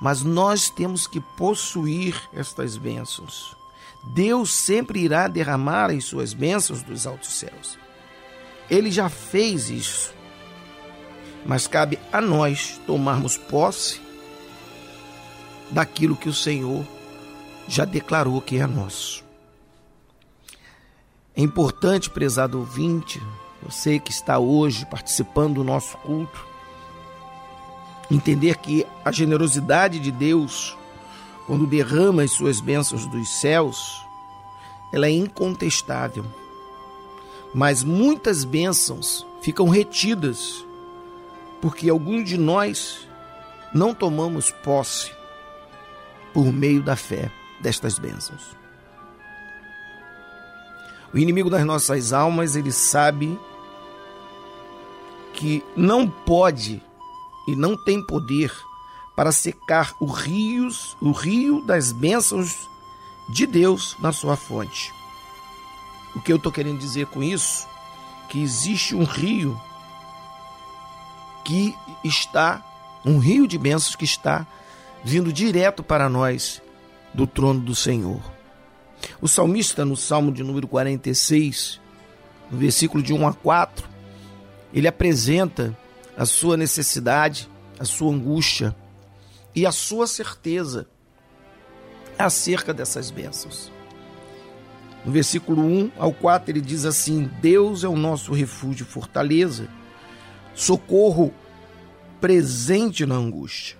Mas 0.02 0.24
nós 0.24 0.70
temos 0.70 1.06
que 1.06 1.22
possuir 1.22 2.20
estas 2.34 2.76
bênçãos. 2.76 3.56
Deus 4.04 4.54
sempre 4.54 5.00
irá 5.00 5.28
derramar 5.28 5.92
as 5.92 6.06
suas 6.06 6.34
bênçãos 6.34 6.82
dos 6.82 7.06
altos 7.06 7.32
céus. 7.34 7.78
Ele 8.70 8.92
já 8.92 9.08
fez 9.10 9.70
isso 9.70 10.16
mas 11.46 11.68
cabe 11.68 12.00
a 12.12 12.20
nós 12.20 12.82
tomarmos 12.88 13.38
posse 13.38 14.02
daquilo 15.70 16.16
que 16.16 16.28
o 16.28 16.34
Senhor 16.34 16.84
já 17.68 17.86
declarou 17.86 18.42
que 18.42 18.58
é 18.58 18.68
nosso. 18.68 19.24
É 21.36 21.42
importante, 21.42 22.10
prezado 22.10 22.60
ouvinte, 22.60 23.22
você 23.62 24.00
que 24.00 24.12
está 24.12 24.40
hoje 24.40 24.86
participando 24.86 25.56
do 25.56 25.64
nosso 25.64 25.98
culto, 25.98 26.46
entender 28.10 28.58
que 28.58 28.86
a 29.04 29.12
generosidade 29.12 30.00
de 30.00 30.12
Deus, 30.12 30.78
quando 31.46 31.68
derrama 31.68 32.24
as 32.24 32.32
suas 32.32 32.62
bênçãos 32.62 33.06
dos 33.08 33.28
céus, 33.28 34.02
ela 34.94 35.08
é 35.08 35.12
incontestável. 35.12 36.26
Mas 37.54 37.84
muitas 37.84 38.44
bênçãos 38.44 39.26
ficam 39.42 39.68
retidas 39.68 40.66
porque 41.62 41.90
alguns 41.90 42.30
de 42.30 42.38
nós 42.38 43.08
não 43.74 43.94
tomamos 43.94 44.52
posse 44.52 45.12
por 46.34 46.46
meio 46.54 46.82
da 46.82 46.96
fé 46.96 47.32
destas 47.66 47.98
bênçãos. 47.98 48.56
O 51.12 51.18
inimigo 51.18 51.50
das 51.50 51.66
nossas 51.66 52.14
almas, 52.14 52.56
ele 52.56 52.72
sabe 52.72 53.40
que 55.34 55.64
não 55.76 56.08
pode 56.08 56.80
e 57.48 57.56
não 57.56 57.76
tem 57.76 58.06
poder 58.06 58.54
para 59.16 59.32
secar 59.32 59.96
o 60.00 60.06
rios, 60.06 60.96
o 61.02 61.12
rio 61.12 61.66
das 61.66 61.92
bênçãos 61.92 62.70
de 63.28 63.48
Deus 63.48 63.96
na 64.00 64.12
sua 64.12 64.36
fonte. 64.36 64.94
O 66.16 66.22
que 66.22 66.32
eu 66.32 66.38
estou 66.38 66.52
querendo 66.52 66.78
dizer 66.78 67.08
com 67.08 67.24
isso? 67.24 67.68
Que 68.30 68.44
existe 68.44 68.94
um 68.94 69.06
rio 69.06 69.60
que 71.44 71.76
está, 72.04 72.64
um 73.04 73.18
rio 73.18 73.48
de 73.48 73.58
bênçãos 73.58 73.96
que 73.96 74.06
está 74.06 74.46
vindo 75.04 75.34
direto 75.34 75.82
para 75.82 76.08
nós 76.08 76.62
do 77.16 77.26
trono 77.26 77.62
do 77.62 77.74
Senhor. 77.74 78.22
O 79.22 79.28
salmista, 79.28 79.86
no 79.86 79.96
Salmo 79.96 80.32
de 80.32 80.44
número 80.44 80.68
46, 80.68 81.80
no 82.52 82.58
versículo 82.58 83.02
de 83.02 83.14
1 83.14 83.28
a 83.28 83.34
4, 83.34 83.88
ele 84.74 84.88
apresenta 84.88 85.76
a 86.18 86.26
sua 86.26 86.58
necessidade, 86.58 87.50
a 87.80 87.86
sua 87.86 88.14
angústia 88.14 88.76
e 89.56 89.66
a 89.66 89.72
sua 89.72 90.06
certeza 90.08 90.88
acerca 92.20 92.74
dessas 92.74 93.10
bênçãos. 93.10 93.72
No 95.06 95.12
versículo 95.12 95.62
1 95.64 95.92
ao 95.98 96.12
4 96.12 96.52
ele 96.52 96.62
diz 96.62 96.84
assim: 96.84 97.30
Deus 97.42 97.84
é 97.84 97.88
o 97.88 97.96
nosso 97.96 98.34
refúgio 98.34 98.84
e 98.84 98.90
fortaleza, 98.90 99.70
socorro 100.54 101.34
presente 102.20 103.06
na 103.06 103.16
angústia. 103.16 103.78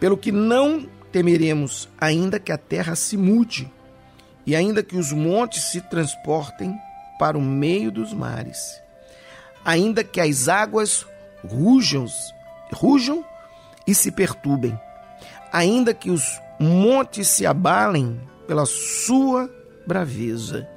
Pelo 0.00 0.18
que 0.18 0.32
não 0.32 0.88
temeremos, 1.14 1.88
ainda 2.00 2.40
que 2.40 2.50
a 2.50 2.58
terra 2.58 2.96
se 2.96 3.16
mude, 3.16 3.72
e 4.44 4.56
ainda 4.56 4.82
que 4.82 4.96
os 4.96 5.12
montes 5.12 5.70
se 5.70 5.80
transportem 5.80 6.76
para 7.20 7.38
o 7.38 7.40
meio 7.40 7.92
dos 7.92 8.12
mares, 8.12 8.82
ainda 9.64 10.02
que 10.02 10.20
as 10.20 10.48
águas 10.48 11.06
rujam, 11.46 12.06
rujam 12.72 13.24
e 13.86 13.94
se 13.94 14.10
perturbem, 14.10 14.76
ainda 15.52 15.94
que 15.94 16.10
os 16.10 16.40
montes 16.58 17.28
se 17.28 17.46
abalem 17.46 18.20
pela 18.48 18.66
sua 18.66 19.48
braveza. 19.86 20.68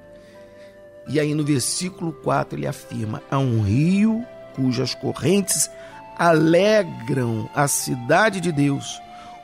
E 1.07 1.19
aí 1.19 1.33
no 1.33 1.43
versículo 1.43 2.13
4 2.13 2.59
ele 2.59 2.67
afirma: 2.67 3.23
há 3.31 3.39
um 3.39 3.63
rio 3.63 4.23
cujas 4.55 4.93
correntes 4.93 5.67
alegram 6.15 7.49
a 7.55 7.67
cidade 7.67 8.39
de 8.39 8.51
Deus, 8.51 9.01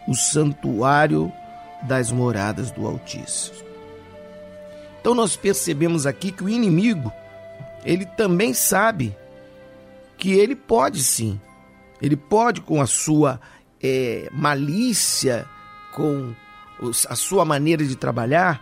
o 0.08 0.16
santuário 0.16 1.32
das 1.84 2.12
moradas 2.12 2.72
do 2.72 2.88
Altíssimo. 2.88 3.58
Então 5.00 5.13
nós 5.13 5.36
percebemos 5.36 6.06
aqui 6.06 6.32
que 6.32 6.44
o 6.44 6.50
inimigo, 6.50 7.12
ele 7.84 8.06
também 8.06 8.54
sabe 8.54 9.16
que 10.18 10.32
ele 10.32 10.56
pode 10.56 11.04
sim, 11.04 11.39
ele 12.02 12.16
pode 12.16 12.62
com 12.62 12.82
a 12.82 12.88
sua 12.88 13.39
é, 13.82 14.30
malícia, 14.32 15.46
com 15.94 16.34
a 17.10 17.16
sua 17.16 17.44
maneira 17.44 17.86
de 17.86 17.96
trabalhar, 17.96 18.62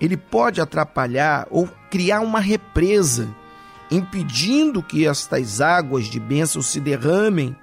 ele 0.00 0.16
pode 0.16 0.60
atrapalhar 0.60 1.46
ou 1.50 1.68
criar 1.90 2.20
uma 2.20 2.40
represa, 2.40 3.28
impedindo 3.88 4.82
que 4.82 5.06
estas 5.06 5.60
águas 5.60 6.06
de 6.06 6.18
bênção 6.18 6.60
se 6.60 6.80
derramem 6.80 7.56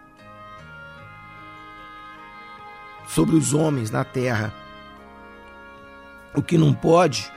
sobre 3.10 3.36
os 3.36 3.54
homens 3.54 3.90
na 3.90 4.04
terra. 4.04 4.54
O 6.36 6.44
que 6.44 6.58
não 6.58 6.74
pode 6.74 7.32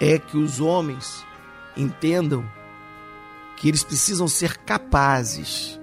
é 0.00 0.18
que 0.18 0.36
os 0.36 0.60
homens 0.60 1.24
entendam 1.76 2.44
que 3.56 3.68
eles 3.68 3.84
precisam 3.84 4.26
ser 4.26 4.56
capazes 4.58 5.78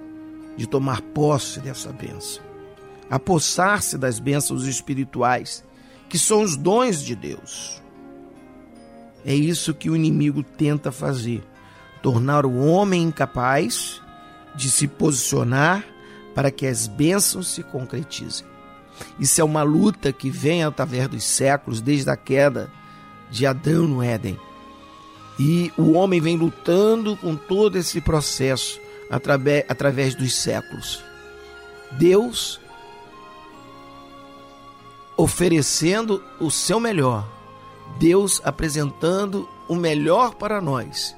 de 0.56 0.66
tomar 0.66 1.00
posse 1.00 1.60
dessa 1.60 1.92
bênção, 1.92 2.42
apossar-se 3.08 3.96
das 3.96 4.18
bênçãos 4.18 4.66
espirituais, 4.66 5.64
que 6.08 6.18
são 6.18 6.42
os 6.42 6.56
dons 6.56 7.02
de 7.02 7.14
Deus. 7.14 7.80
É 9.24 9.34
isso 9.34 9.72
que 9.72 9.88
o 9.88 9.94
inimigo 9.94 10.42
tenta 10.42 10.90
fazer: 10.90 11.42
tornar 12.02 12.44
o 12.44 12.56
homem 12.56 13.04
incapaz 13.04 14.02
de 14.54 14.68
se 14.68 14.88
posicionar 14.88 15.84
para 16.34 16.50
que 16.50 16.66
as 16.66 16.88
bênçãos 16.88 17.48
se 17.48 17.62
concretizem. 17.62 18.49
Isso 19.18 19.40
é 19.40 19.44
uma 19.44 19.62
luta 19.62 20.12
que 20.12 20.30
vem 20.30 20.64
através 20.64 21.08
dos 21.08 21.24
séculos, 21.24 21.80
desde 21.80 22.10
a 22.10 22.16
queda 22.16 22.70
de 23.30 23.46
Adão 23.46 23.86
no 23.86 24.02
Éden. 24.02 24.38
E 25.38 25.72
o 25.76 25.92
homem 25.92 26.20
vem 26.20 26.36
lutando 26.36 27.16
com 27.16 27.34
todo 27.34 27.76
esse 27.76 28.00
processo 28.00 28.78
através, 29.10 29.64
através 29.68 30.14
dos 30.14 30.34
séculos. 30.34 31.02
Deus 31.92 32.60
oferecendo 35.16 36.22
o 36.38 36.50
seu 36.50 36.80
melhor, 36.80 37.28
Deus 37.98 38.40
apresentando 38.44 39.48
o 39.68 39.74
melhor 39.74 40.34
para 40.34 40.60
nós. 40.60 41.14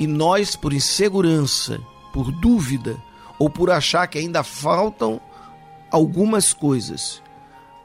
E 0.00 0.06
nós, 0.06 0.56
por 0.56 0.72
insegurança, 0.72 1.80
por 2.12 2.32
dúvida 2.32 3.00
ou 3.38 3.48
por 3.48 3.70
achar 3.70 4.06
que 4.06 4.18
ainda 4.18 4.42
faltam 4.42 5.20
algumas 5.90 6.52
coisas, 6.52 7.22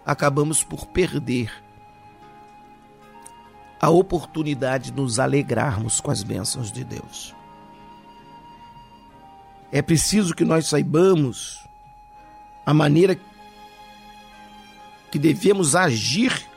acabamos 0.06 0.64
por 0.64 0.86
perder 0.88 1.52
a 3.80 3.90
oportunidade 3.90 4.92
de 4.92 4.98
nos 4.98 5.20
alegrarmos 5.20 6.00
com 6.00 6.12
as 6.12 6.24
bênçãos 6.24 6.72
de 6.72 6.84
Deus. 6.84 7.36
É 9.72 9.82
preciso 9.82 10.34
que 10.34 10.46
nós 10.46 10.68
saibamos 10.68 11.60
a 12.66 12.74
maneira 12.74 13.20
que 15.12 15.20
devemos 15.20 15.76
agir 15.76 16.48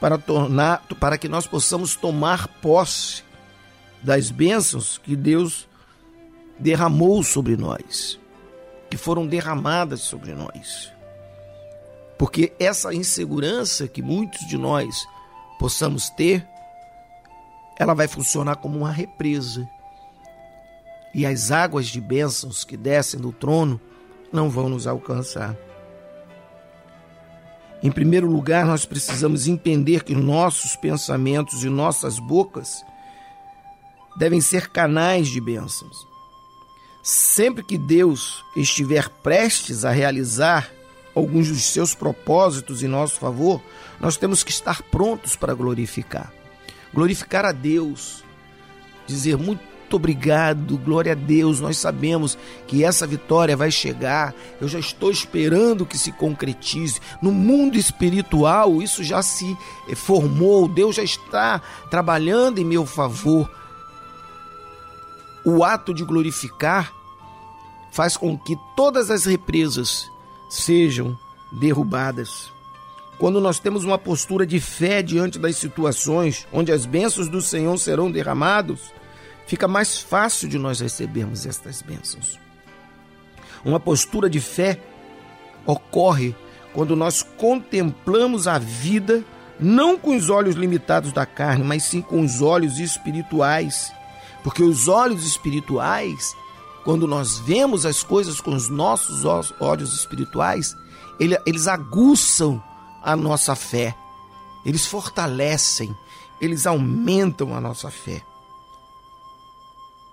para 0.00 0.18
tornar 0.18 0.82
para 0.98 1.16
que 1.16 1.28
nós 1.28 1.46
possamos 1.46 1.94
tomar 1.94 2.48
posse 2.48 3.22
das 4.02 4.30
bênçãos 4.30 4.98
que 4.98 5.14
Deus 5.14 5.68
derramou 6.58 7.22
sobre 7.22 7.56
nós, 7.56 8.18
que 8.92 8.96
foram 8.98 9.26
derramadas 9.26 10.02
sobre 10.02 10.34
nós. 10.34 10.92
Porque 12.18 12.52
essa 12.60 12.92
insegurança 12.92 13.88
que 13.88 14.02
muitos 14.02 14.46
de 14.46 14.58
nós 14.58 15.08
possamos 15.58 16.10
ter, 16.10 16.46
ela 17.78 17.94
vai 17.94 18.06
funcionar 18.06 18.56
como 18.56 18.76
uma 18.76 18.92
represa 18.92 19.66
e 21.14 21.24
as 21.24 21.50
águas 21.50 21.86
de 21.86 22.02
bênçãos 22.02 22.64
que 22.64 22.76
descem 22.76 23.18
do 23.18 23.32
trono 23.32 23.80
não 24.30 24.50
vão 24.50 24.68
nos 24.68 24.86
alcançar. 24.86 25.56
Em 27.82 27.90
primeiro 27.90 28.30
lugar, 28.30 28.66
nós 28.66 28.84
precisamos 28.84 29.48
entender 29.48 30.04
que 30.04 30.14
nossos 30.14 30.76
pensamentos 30.76 31.64
e 31.64 31.70
nossas 31.70 32.18
bocas 32.18 32.84
devem 34.18 34.42
ser 34.42 34.68
canais 34.68 35.28
de 35.28 35.40
bênçãos. 35.40 36.11
Sempre 37.02 37.64
que 37.64 37.76
Deus 37.76 38.44
estiver 38.54 39.08
prestes 39.08 39.84
a 39.84 39.90
realizar 39.90 40.70
alguns 41.14 41.48
dos 41.48 41.64
seus 41.64 41.94
propósitos 41.94 42.82
em 42.82 42.88
nosso 42.88 43.18
favor, 43.18 43.60
nós 44.00 44.16
temos 44.16 44.44
que 44.44 44.52
estar 44.52 44.82
prontos 44.84 45.34
para 45.34 45.52
glorificar. 45.52 46.32
Glorificar 46.94 47.44
a 47.44 47.50
Deus, 47.50 48.22
dizer 49.04 49.36
muito 49.36 49.96
obrigado, 49.96 50.78
glória 50.78 51.12
a 51.12 51.16
Deus. 51.16 51.60
Nós 51.60 51.76
sabemos 51.76 52.38
que 52.68 52.84
essa 52.84 53.06
vitória 53.06 53.56
vai 53.56 53.70
chegar. 53.70 54.32
Eu 54.60 54.68
já 54.68 54.78
estou 54.78 55.10
esperando 55.10 55.84
que 55.84 55.98
se 55.98 56.12
concretize. 56.12 57.00
No 57.20 57.32
mundo 57.32 57.76
espiritual, 57.76 58.80
isso 58.80 59.02
já 59.02 59.22
se 59.22 59.56
formou. 59.96 60.68
Deus 60.68 60.96
já 60.96 61.02
está 61.02 61.60
trabalhando 61.90 62.58
em 62.58 62.64
meu 62.64 62.86
favor. 62.86 63.50
O 65.44 65.64
ato 65.64 65.92
de 65.92 66.04
glorificar 66.04 66.92
faz 67.90 68.16
com 68.16 68.38
que 68.38 68.56
todas 68.76 69.10
as 69.10 69.24
represas 69.24 70.10
sejam 70.48 71.18
derrubadas. 71.52 72.52
Quando 73.18 73.40
nós 73.40 73.58
temos 73.58 73.84
uma 73.84 73.98
postura 73.98 74.46
de 74.46 74.58
fé 74.58 75.02
diante 75.02 75.38
das 75.38 75.56
situações 75.56 76.46
onde 76.52 76.72
as 76.72 76.86
bênçãos 76.86 77.28
do 77.28 77.40
Senhor 77.40 77.76
serão 77.78 78.10
derramados, 78.10 78.92
fica 79.46 79.68
mais 79.68 79.98
fácil 79.98 80.48
de 80.48 80.58
nós 80.58 80.80
recebermos 80.80 81.46
estas 81.46 81.82
bênçãos. 81.82 82.38
Uma 83.64 83.78
postura 83.78 84.28
de 84.28 84.40
fé 84.40 84.80
ocorre 85.66 86.34
quando 86.72 86.96
nós 86.96 87.22
contemplamos 87.22 88.48
a 88.48 88.58
vida 88.58 89.24
não 89.60 89.96
com 89.96 90.16
os 90.16 90.28
olhos 90.28 90.56
limitados 90.56 91.12
da 91.12 91.24
carne, 91.24 91.62
mas 91.62 91.84
sim 91.84 92.02
com 92.02 92.20
os 92.20 92.42
olhos 92.42 92.78
espirituais. 92.78 93.92
Porque 94.42 94.62
os 94.62 94.88
olhos 94.88 95.24
espirituais, 95.24 96.36
quando 96.84 97.06
nós 97.06 97.38
vemos 97.38 97.86
as 97.86 98.02
coisas 98.02 98.40
com 98.40 98.54
os 98.54 98.68
nossos 98.68 99.24
olhos 99.60 99.94
espirituais, 99.94 100.76
eles 101.18 101.68
aguçam 101.68 102.62
a 103.02 103.14
nossa 103.14 103.54
fé, 103.54 103.94
eles 104.64 104.86
fortalecem, 104.86 105.94
eles 106.40 106.66
aumentam 106.66 107.54
a 107.54 107.60
nossa 107.60 107.90
fé. 107.90 108.22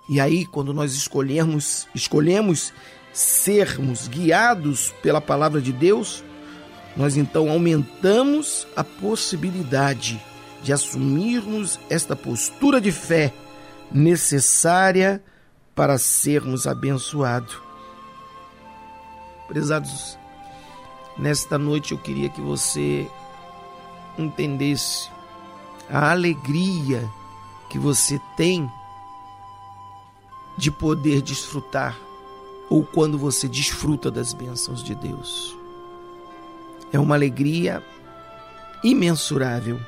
E 0.08 0.20
aí, 0.20 0.44
quando 0.44 0.72
nós 0.72 0.92
escolhemos, 0.92 1.86
escolhemos 1.94 2.72
sermos 3.12 4.08
guiados 4.08 4.92
pela 5.02 5.20
palavra 5.20 5.60
de 5.60 5.72
Deus, 5.72 6.24
nós 6.96 7.16
então 7.16 7.48
aumentamos 7.48 8.66
a 8.76 8.82
possibilidade 8.82 10.20
de 10.62 10.72
assumirmos 10.72 11.78
esta 11.88 12.14
postura 12.14 12.80
de 12.80 12.92
fé 12.92 13.32
necessária 13.90 15.22
para 15.74 15.98
sermos 15.98 16.66
abençoados. 16.66 17.58
Prezados, 19.48 20.18
nesta 21.18 21.58
noite 21.58 21.92
eu 21.92 21.98
queria 21.98 22.28
que 22.28 22.40
você 22.40 23.10
entendesse 24.18 25.10
a 25.88 26.10
alegria 26.10 27.08
que 27.68 27.78
você 27.78 28.20
tem 28.36 28.70
de 30.56 30.70
poder 30.70 31.22
desfrutar 31.22 31.96
ou 32.68 32.84
quando 32.84 33.18
você 33.18 33.48
desfruta 33.48 34.10
das 34.10 34.32
bênçãos 34.32 34.84
de 34.84 34.94
Deus. 34.94 35.56
É 36.92 36.98
uma 36.98 37.14
alegria 37.14 37.82
imensurável. 38.82 39.80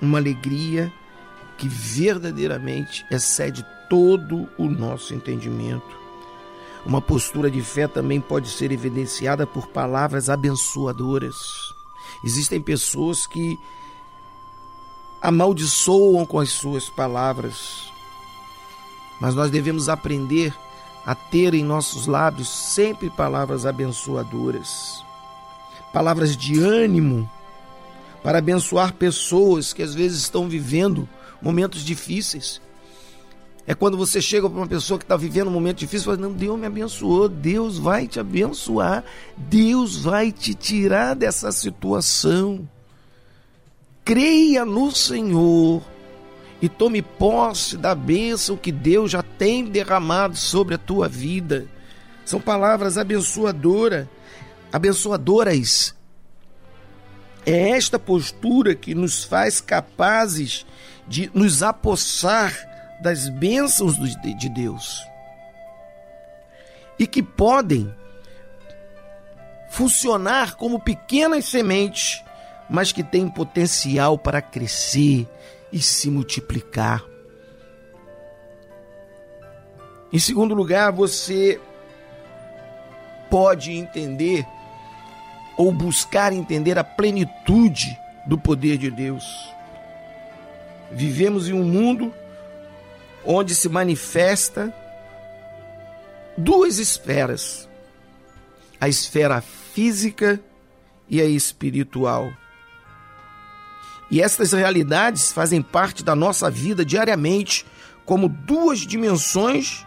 Uma 0.00 0.18
alegria 0.18 0.92
que 1.58 1.68
verdadeiramente 1.68 3.04
excede 3.10 3.66
todo 3.90 4.48
o 4.56 4.64
nosso 4.64 5.12
entendimento. 5.12 5.98
Uma 6.86 7.02
postura 7.02 7.50
de 7.50 7.60
fé 7.60 7.86
também 7.86 8.20
pode 8.20 8.48
ser 8.48 8.72
evidenciada 8.72 9.46
por 9.46 9.66
palavras 9.66 10.30
abençoadoras. 10.30 11.36
Existem 12.24 12.60
pessoas 12.62 13.26
que 13.26 13.58
amaldiçoam 15.20 16.24
com 16.24 16.38
as 16.38 16.50
suas 16.50 16.88
palavras, 16.88 17.92
mas 19.20 19.34
nós 19.34 19.50
devemos 19.50 19.88
aprender 19.88 20.54
a 21.04 21.14
ter 21.14 21.52
em 21.52 21.64
nossos 21.64 22.06
lábios 22.06 22.48
sempre 22.48 23.10
palavras 23.10 23.66
abençoadoras 23.66 25.06
palavras 25.92 26.36
de 26.36 26.60
ânimo 26.60 27.28
para 28.22 28.38
abençoar 28.38 28.92
pessoas 28.92 29.72
que 29.72 29.82
às 29.82 29.94
vezes 29.94 30.20
estão 30.20 30.48
vivendo 30.48 31.08
momentos 31.40 31.84
difíceis. 31.84 32.60
É 33.66 33.74
quando 33.74 33.98
você 33.98 34.22
chega 34.22 34.48
para 34.48 34.58
uma 34.58 34.66
pessoa 34.66 34.98
que 34.98 35.04
está 35.04 35.16
vivendo 35.16 35.48
um 35.48 35.52
momento 35.52 35.78
difícil 35.78 36.12
e 36.12 36.16
fala: 36.16 36.28
Não, 36.28 36.32
Deus 36.32 36.58
me 36.58 36.66
abençoou, 36.66 37.28
Deus 37.28 37.78
vai 37.78 38.06
te 38.08 38.18
abençoar, 38.18 39.04
Deus 39.36 39.96
vai 39.96 40.32
te 40.32 40.54
tirar 40.54 41.14
dessa 41.14 41.52
situação. 41.52 42.68
Creia 44.04 44.64
no 44.64 44.90
Senhor 44.90 45.82
e 46.62 46.68
tome 46.68 47.02
posse 47.02 47.76
da 47.76 47.94
bênção 47.94 48.56
que 48.56 48.72
Deus 48.72 49.10
já 49.10 49.22
tem 49.22 49.64
derramado 49.64 50.36
sobre 50.36 50.74
a 50.74 50.78
tua 50.78 51.06
vida. 51.06 51.66
São 52.24 52.40
palavras 52.40 52.96
abençoadoras 52.96 54.08
abençoadoras. 54.72 55.94
É 57.44 57.70
esta 57.70 57.98
postura 57.98 58.74
que 58.74 58.94
nos 58.94 59.24
faz 59.24 59.60
capazes 59.60 60.66
de 61.08 61.30
nos 61.34 61.62
apossar 61.62 62.52
das 63.00 63.28
bênçãos 63.28 63.96
de 63.96 64.48
Deus 64.48 65.06
e 66.98 67.06
que 67.06 67.22
podem 67.22 67.94
funcionar 69.68 70.54
como 70.56 70.80
pequenas 70.80 71.44
sementes, 71.44 72.22
mas 72.68 72.90
que 72.92 73.02
têm 73.02 73.28
potencial 73.28 74.18
para 74.18 74.42
crescer 74.42 75.28
e 75.72 75.80
se 75.80 76.10
multiplicar. 76.10 77.04
Em 80.12 80.18
segundo 80.18 80.54
lugar, 80.54 80.90
você 80.90 81.60
pode 83.30 83.72
entender 83.72 84.46
ou 85.56 85.72
buscar 85.72 86.32
entender 86.32 86.78
a 86.78 86.84
plenitude 86.84 87.98
do 88.26 88.38
poder 88.38 88.78
de 88.78 88.90
Deus. 88.90 89.57
Vivemos 90.90 91.48
em 91.48 91.52
um 91.52 91.64
mundo 91.64 92.12
onde 93.24 93.54
se 93.54 93.68
manifesta 93.68 94.74
duas 96.36 96.78
esferas: 96.78 97.68
a 98.80 98.88
esfera 98.88 99.40
física 99.40 100.40
e 101.08 101.20
a 101.20 101.24
espiritual. 101.24 102.30
E 104.10 104.22
estas 104.22 104.52
realidades 104.52 105.30
fazem 105.32 105.60
parte 105.60 106.02
da 106.02 106.14
nossa 106.14 106.50
vida 106.50 106.84
diariamente 106.84 107.66
como 108.06 108.28
duas 108.28 108.80
dimensões 108.80 109.86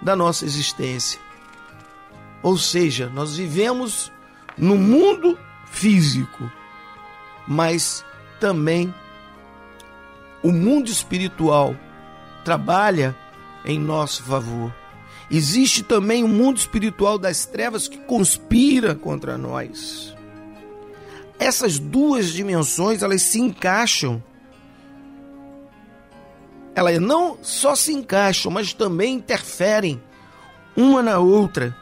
da 0.00 0.16
nossa 0.16 0.44
existência. 0.44 1.20
Ou 2.42 2.58
seja, 2.58 3.08
nós 3.08 3.36
vivemos 3.36 4.10
no 4.58 4.76
mundo 4.76 5.38
físico, 5.70 6.50
mas 7.46 8.04
também 8.40 8.92
o 10.42 10.50
mundo 10.50 10.90
espiritual 10.90 11.76
trabalha 12.44 13.16
em 13.64 13.78
nosso 13.78 14.22
favor. 14.24 14.74
Existe 15.30 15.82
também 15.82 16.24
o 16.24 16.28
mundo 16.28 16.58
espiritual 16.58 17.18
das 17.18 17.46
trevas 17.46 17.88
que 17.88 17.98
conspira 17.98 18.94
contra 18.94 19.38
nós. 19.38 20.14
Essas 21.38 21.78
duas 21.78 22.32
dimensões, 22.32 23.02
elas 23.02 23.22
se 23.22 23.40
encaixam. 23.40 24.22
Elas 26.74 27.00
não 27.00 27.38
só 27.42 27.74
se 27.74 27.92
encaixam, 27.92 28.52
mas 28.52 28.72
também 28.72 29.14
interferem 29.14 30.02
uma 30.76 31.02
na 31.02 31.18
outra. 31.18 31.76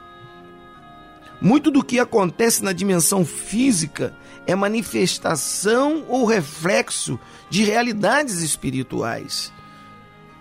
Muito 1.41 1.71
do 1.71 1.83
que 1.83 1.99
acontece 1.99 2.63
na 2.63 2.73
dimensão 2.73 3.25
física 3.25 4.15
é 4.47 4.55
manifestação 4.55 6.05
ou 6.09 6.25
reflexo 6.25 7.19
de 7.51 7.65
realidades 7.65 8.41
espirituais. 8.41 9.53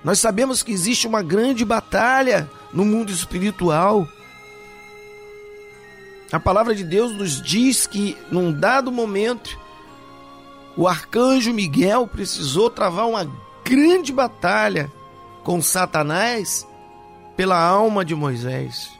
Nós 0.03 0.19
sabemos 0.19 0.63
que 0.63 0.71
existe 0.71 1.07
uma 1.07 1.21
grande 1.21 1.65
batalha 1.65 2.49
no 2.71 2.85
mundo 2.85 3.11
espiritual. 3.11 4.07
A 6.31 6.39
palavra 6.39 6.73
de 6.73 6.83
Deus 6.83 7.11
nos 7.17 7.41
diz 7.41 7.87
que, 7.87 8.15
num 8.31 8.53
dado 8.53 8.91
momento, 8.91 9.59
o 10.77 10.87
arcanjo 10.87 11.51
Miguel 11.51 12.07
precisou 12.07 12.69
travar 12.69 13.07
uma 13.07 13.29
grande 13.65 14.13
batalha 14.13 14.89
com 15.43 15.61
Satanás 15.61 16.65
pela 17.35 17.59
alma 17.59 18.05
de 18.05 18.13
Moisés. 18.13 18.91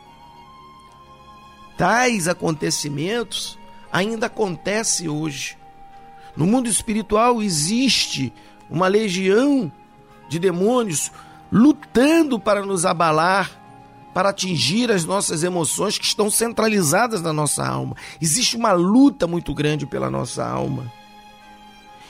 Tais 1.78 2.28
acontecimentos 2.28 3.58
ainda 3.92 4.26
acontecem 4.26 5.08
hoje. 5.08 5.59
No 6.40 6.48
mundo 6.48 6.70
espiritual 6.70 7.42
existe 7.42 8.32
uma 8.70 8.88
legião 8.88 9.70
de 10.30 10.40
demônios 10.40 11.12
lutando 11.52 12.40
para 12.40 12.66
nos 12.66 12.86
abalar, 12.86 13.52
para 14.14 14.30
atingir 14.30 14.90
as 14.90 15.04
nossas 15.04 15.44
emoções 15.44 15.98
que 15.98 16.06
estão 16.06 16.32
centralizadas 16.32 17.22
na 17.22 17.34
nossa 17.34 17.68
alma. 17.68 17.94
Existe 18.22 18.56
uma 18.56 18.72
luta 18.72 19.28
muito 19.28 19.54
grande 19.54 19.86
pela 19.86 20.10
nossa 20.10 20.48
alma. 20.48 20.90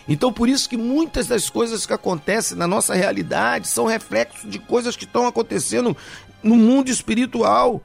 Então, 0.07 0.31
por 0.31 0.47
isso 0.47 0.69
que 0.69 0.77
muitas 0.77 1.25
das 1.25 1.49
coisas 1.49 1.87
que 1.87 1.93
acontecem 1.93 2.55
na 2.55 2.67
nossa 2.67 2.93
realidade 2.93 3.67
são 3.67 3.87
reflexos 3.87 4.47
de 4.47 4.59
coisas 4.59 4.95
que 4.95 5.05
estão 5.05 5.25
acontecendo 5.25 5.97
no 6.43 6.55
mundo 6.55 6.89
espiritual 6.89 7.81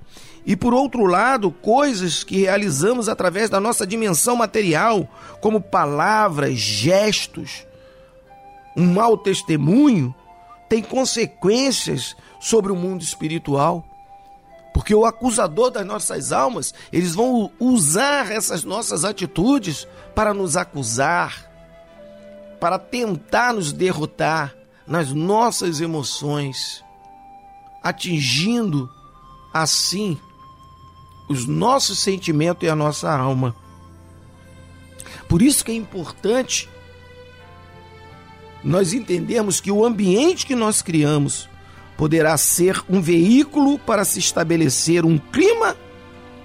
e 0.47 0.55
por 0.55 0.75
outro 0.75 1.07
lado, 1.07 1.51
coisas 1.51 2.23
que 2.23 2.43
realizamos 2.43 3.09
através 3.09 3.49
da 3.49 3.59
nossa 3.59 3.87
dimensão 3.87 4.37
material, 4.37 5.09
como 5.41 5.61
palavras, 5.61 6.55
gestos, 6.55 7.67
um 8.77 8.93
mau 8.93 9.17
testemunho, 9.17 10.15
tem 10.69 10.83
consequências 10.83 12.15
sobre 12.39 12.71
o 12.71 12.77
mundo 12.77 13.03
espiritual. 13.03 13.85
Porque 14.75 14.95
o 14.95 15.07
acusador 15.07 15.71
das 15.71 15.87
nossas 15.87 16.33
almas, 16.33 16.75
eles 16.93 17.15
vão 17.15 17.51
usar 17.59 18.31
essas 18.31 18.65
nossas 18.65 19.05
atitudes 19.05 19.87
para 20.15 20.35
nos 20.35 20.57
acusar, 20.57 21.51
para 22.61 22.79
tentar 22.79 23.55
nos 23.55 23.73
derrotar 23.73 24.55
nas 24.87 25.11
nossas 25.11 25.81
emoções, 25.81 26.85
atingindo 27.83 28.91
assim 29.55 30.19
os 31.29 31.47
nossos 31.47 31.99
sentimentos 31.99 32.63
e 32.63 32.69
a 32.69 32.77
nossa 32.77 33.11
alma. 33.11 33.55
Por 35.29 35.43
isso 35.43 35.65
que 35.65 35.73
é 35.73 35.75
importante 35.75 36.69
nós 38.63 38.93
entendermos 38.93 39.61
que 39.61 39.71
o 39.71 39.85
ambiente 39.85 40.47
que 40.47 40.55
nós 40.55 40.81
criamos 40.81 41.49
poderá 41.97 42.37
ser 42.37 42.83
um 42.89 43.01
veículo 43.01 43.79
para 43.79 44.05
se 44.05 44.19
estabelecer 44.19 45.05
um 45.05 45.19
clima 45.19 45.77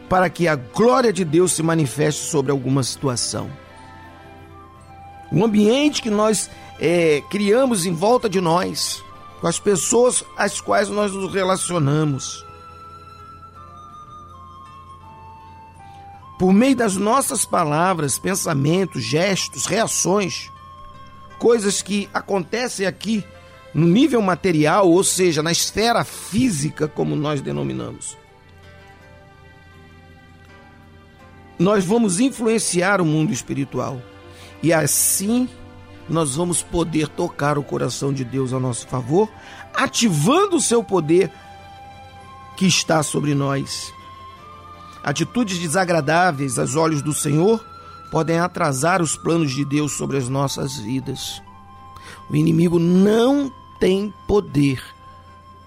para 0.10 0.30
que 0.30 0.48
a 0.48 0.56
glória 0.56 1.14
de 1.14 1.24
Deus 1.24 1.54
se 1.54 1.64
manifeste 1.64 2.26
sobre 2.26 2.52
alguma 2.52 2.84
situação. 2.84 3.50
O 5.32 5.46
ambiente 5.46 6.02
que 6.02 6.10
nós 6.10 6.50
é, 6.80 7.22
criamos 7.30 7.86
em 7.86 7.94
volta 7.94 8.28
de 8.28 8.42
nós, 8.42 9.04
com 9.40 9.48
as 9.48 9.60
pessoas 9.60 10.24
às 10.36 10.60
quais 10.60 10.90
nós 10.90 11.14
nos 11.14 11.32
relacionamos. 11.32 12.44
Por 16.40 16.54
meio 16.54 16.76
das 16.76 16.96
nossas 16.96 17.44
palavras, 17.44 18.18
pensamentos, 18.18 19.04
gestos, 19.04 19.66
reações, 19.66 20.50
coisas 21.38 21.82
que 21.82 22.10
acontecem 22.14 22.86
aqui 22.88 23.26
no 23.74 23.86
nível 23.86 24.22
material, 24.22 24.90
ou 24.90 25.04
seja, 25.04 25.44
na 25.44 25.52
esfera 25.52 26.04
física, 26.06 26.88
como 26.88 27.14
nós 27.14 27.42
denominamos. 27.42 28.18
Nós 31.60 31.84
vamos 31.84 32.22
influenciar 32.22 33.02
o 33.02 33.06
mundo 33.06 33.34
espiritual 33.34 34.02
e 34.64 34.72
assim 34.72 35.50
nós 36.08 36.36
vamos 36.36 36.64
poder 36.64 37.10
tocar 37.10 37.58
o 37.58 37.64
coração 37.64 38.14
de 38.14 38.24
Deus 38.24 38.54
a 38.54 38.60
nosso 38.60 38.88
favor, 38.88 39.30
ativando 39.74 40.56
o 40.56 40.62
seu 40.62 40.82
poder 40.82 41.30
que 42.56 42.66
está 42.66 43.04
sobre 43.04 43.36
nós. 43.36 43.94
Atitudes 45.04 45.58
desagradáveis 45.58 46.60
aos 46.60 46.76
olhos 46.76 47.02
do 47.02 47.14
Senhor 47.14 47.64
podem 48.12 48.40
atrasar 48.40 49.02
os 49.02 49.16
planos 49.16 49.52
de 49.52 49.64
Deus 49.64 49.94
sobre 49.94 50.18
as 50.18 50.28
nossas 50.28 50.78
vidas. 50.78 51.42
O 52.30 52.36
inimigo 52.36 52.80
não 52.80 53.52
tem 53.80 54.14
poder 54.28 54.82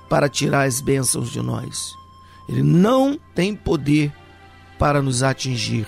para 0.09 0.29
tirar 0.29 0.65
as 0.65 0.81
bênçãos 0.81 1.31
de 1.31 1.41
nós. 1.41 1.95
Ele 2.49 2.63
não 2.63 3.19
tem 3.35 3.55
poder 3.55 4.13
para 4.79 5.01
nos 5.01 5.23
atingir. 5.23 5.87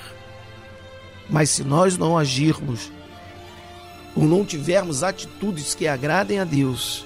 Mas 1.28 1.50
se 1.50 1.64
nós 1.64 1.98
não 1.98 2.16
agirmos 2.16 2.92
ou 4.14 4.24
não 4.24 4.44
tivermos 4.44 5.02
atitudes 5.02 5.74
que 5.74 5.86
agradem 5.86 6.38
a 6.38 6.44
Deus, 6.44 7.04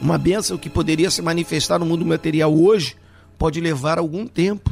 uma 0.00 0.16
bênção 0.16 0.56
que 0.56 0.70
poderia 0.70 1.10
se 1.10 1.20
manifestar 1.20 1.78
no 1.78 1.86
mundo 1.86 2.04
material 2.04 2.54
hoje 2.54 2.96
pode 3.38 3.60
levar 3.60 3.98
algum 3.98 4.26
tempo. 4.26 4.71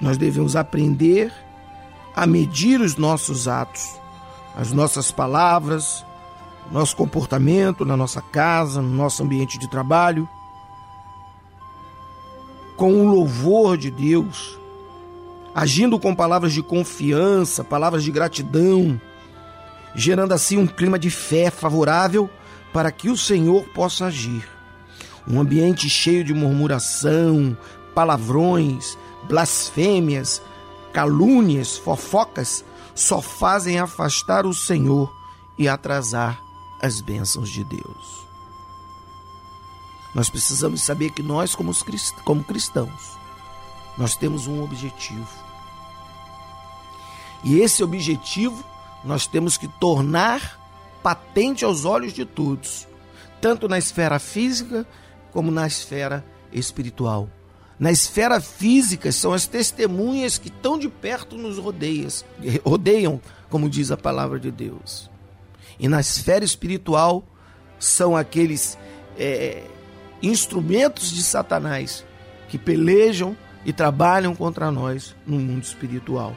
Nós 0.00 0.16
devemos 0.16 0.56
aprender 0.56 1.32
a 2.14 2.26
medir 2.26 2.80
os 2.80 2.96
nossos 2.96 3.48
atos, 3.48 4.00
as 4.56 4.72
nossas 4.72 5.10
palavras, 5.10 6.04
nosso 6.70 6.96
comportamento 6.96 7.84
na 7.84 7.96
nossa 7.96 8.22
casa, 8.22 8.80
no 8.80 8.90
nosso 8.90 9.22
ambiente 9.22 9.58
de 9.58 9.68
trabalho, 9.68 10.28
com 12.76 12.92
o 12.92 13.08
louvor 13.08 13.76
de 13.76 13.90
Deus, 13.90 14.58
agindo 15.54 15.98
com 15.98 16.14
palavras 16.14 16.52
de 16.52 16.62
confiança, 16.62 17.62
palavras 17.62 18.02
de 18.02 18.10
gratidão, 18.10 19.00
gerando 19.94 20.32
assim 20.32 20.56
um 20.56 20.66
clima 20.66 20.98
de 20.98 21.10
fé 21.10 21.50
favorável 21.50 22.28
para 22.72 22.90
que 22.90 23.08
o 23.08 23.16
Senhor 23.16 23.64
possa 23.68 24.06
agir. 24.06 24.48
Um 25.26 25.40
ambiente 25.40 25.88
cheio 25.88 26.24
de 26.24 26.34
murmuração, 26.34 27.56
palavrões, 27.94 28.98
blasfêmias, 29.28 30.40
calúnias, 30.92 31.76
fofocas 31.76 32.64
só 32.94 33.20
fazem 33.20 33.78
afastar 33.78 34.46
o 34.46 34.54
Senhor 34.54 35.12
e 35.58 35.68
atrasar 35.68 36.40
as 36.80 37.00
bênçãos 37.00 37.48
de 37.48 37.64
Deus. 37.64 38.24
Nós 40.14 40.30
precisamos 40.30 40.82
saber 40.82 41.10
que 41.10 41.22
nós, 41.22 41.54
como 41.54 41.74
cristãos, 42.44 43.18
nós 43.98 44.14
temos 44.14 44.46
um 44.46 44.62
objetivo. 44.62 45.28
E 47.42 47.58
esse 47.58 47.82
objetivo 47.82 48.64
nós 49.04 49.26
temos 49.26 49.56
que 49.56 49.66
tornar 49.66 50.60
patente 51.02 51.64
aos 51.64 51.84
olhos 51.84 52.12
de 52.12 52.24
todos, 52.24 52.86
tanto 53.40 53.68
na 53.68 53.76
esfera 53.76 54.18
física 54.18 54.86
como 55.32 55.50
na 55.50 55.66
esfera 55.66 56.24
espiritual. 56.52 57.28
Na 57.78 57.90
esfera 57.90 58.40
física 58.40 59.10
são 59.10 59.32
as 59.32 59.46
testemunhas 59.46 60.38
que 60.38 60.48
tão 60.48 60.78
de 60.78 60.88
perto 60.88 61.36
nos 61.36 61.58
rodeiam, 61.58 62.08
rodeiam, 62.64 63.20
como 63.50 63.68
diz 63.68 63.90
a 63.90 63.96
palavra 63.96 64.38
de 64.38 64.50
Deus. 64.50 65.10
E 65.78 65.88
na 65.88 66.00
esfera 66.00 66.44
espiritual 66.44 67.24
são 67.78 68.16
aqueles 68.16 68.78
é, 69.18 69.64
instrumentos 70.22 71.10
de 71.10 71.22
Satanás 71.22 72.04
que 72.48 72.56
pelejam 72.56 73.36
e 73.64 73.72
trabalham 73.72 74.34
contra 74.36 74.70
nós 74.70 75.16
no 75.26 75.38
mundo 75.40 75.64
espiritual. 75.64 76.34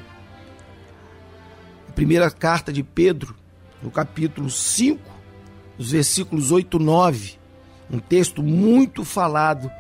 A 1.88 1.92
primeira 1.92 2.32
carta 2.32 2.74
de 2.74 2.82
Pedro, 2.82 3.36
no 3.82 3.92
capítulo 3.92 4.50
5, 4.50 5.00
os 5.78 5.92
versículos 5.92 6.52
8 6.52 6.78
e 6.78 6.84
9, 6.84 7.36
um 7.92 8.00
texto 8.00 8.42
muito 8.42 9.04
falado 9.06 9.72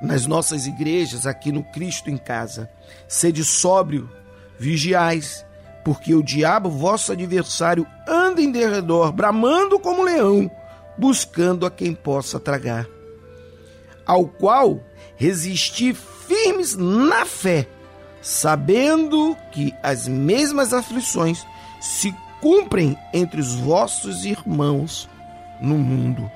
nas 0.00 0.26
nossas 0.26 0.66
igrejas, 0.66 1.26
aqui 1.26 1.50
no 1.50 1.62
Cristo 1.62 2.10
em 2.10 2.16
Casa. 2.16 2.70
Sede 3.08 3.44
sóbrio, 3.44 4.10
vigiais, 4.58 5.44
porque 5.84 6.14
o 6.14 6.22
diabo, 6.22 6.70
vosso 6.70 7.12
adversário, 7.12 7.86
anda 8.08 8.40
em 8.40 8.50
derredor, 8.50 9.12
bramando 9.12 9.78
como 9.78 10.02
leão, 10.02 10.50
buscando 10.96 11.66
a 11.66 11.70
quem 11.70 11.94
possa 11.94 12.40
tragar. 12.40 12.86
Ao 14.06 14.26
qual 14.26 14.80
resisti 15.16 15.94
firmes 15.94 16.74
na 16.76 17.24
fé, 17.24 17.68
sabendo 18.20 19.36
que 19.52 19.74
as 19.82 20.08
mesmas 20.08 20.72
aflições 20.72 21.46
se 21.80 22.14
cumprem 22.40 22.98
entre 23.12 23.40
os 23.40 23.54
vossos 23.54 24.24
irmãos 24.24 25.08
no 25.60 25.78
mundo. 25.78 26.30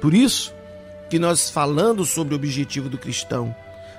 Por 0.00 0.14
isso 0.14 0.54
que 1.10 1.18
nós 1.18 1.50
falando 1.50 2.06
sobre 2.06 2.34
o 2.34 2.36
objetivo 2.36 2.88
do 2.88 2.96
cristão, 2.96 3.54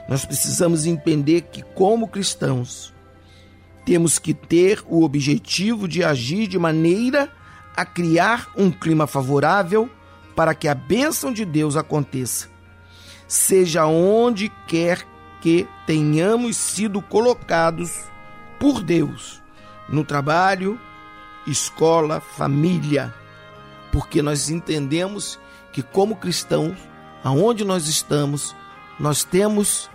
nós 0.07 0.25
precisamos 0.25 0.85
entender 0.85 1.41
que 1.41 1.61
como 1.61 2.07
cristãos 2.07 2.93
temos 3.85 4.17
que 4.17 4.33
ter 4.33 4.81
o 4.87 5.03
objetivo 5.03 5.87
de 5.87 6.03
agir 6.03 6.47
de 6.47 6.57
maneira 6.57 7.29
a 7.75 7.85
criar 7.85 8.49
um 8.55 8.71
clima 8.71 9.05
favorável 9.05 9.89
para 10.35 10.55
que 10.55 10.67
a 10.67 10.73
bênção 10.73 11.33
de 11.33 11.43
Deus 11.43 11.75
aconteça, 11.75 12.47
seja 13.27 13.85
onde 13.85 14.49
quer 14.67 15.05
que 15.41 15.67
tenhamos 15.85 16.55
sido 16.55 17.01
colocados 17.01 17.91
por 18.59 18.81
Deus, 18.81 19.41
no 19.89 20.05
trabalho, 20.05 20.79
escola, 21.45 22.21
família, 22.21 23.13
porque 23.91 24.21
nós 24.21 24.49
entendemos 24.49 25.39
que 25.71 25.81
como 25.81 26.15
cristãos, 26.15 26.77
aonde 27.23 27.63
nós 27.63 27.87
estamos, 27.87 28.55
nós 28.99 29.23
temos 29.23 29.89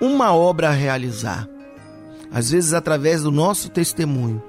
uma 0.00 0.34
obra 0.34 0.68
a 0.68 0.72
realizar. 0.72 1.48
Às 2.30 2.50
vezes, 2.50 2.72
através 2.72 3.22
do 3.22 3.30
nosso 3.30 3.68
testemunho, 3.68 4.42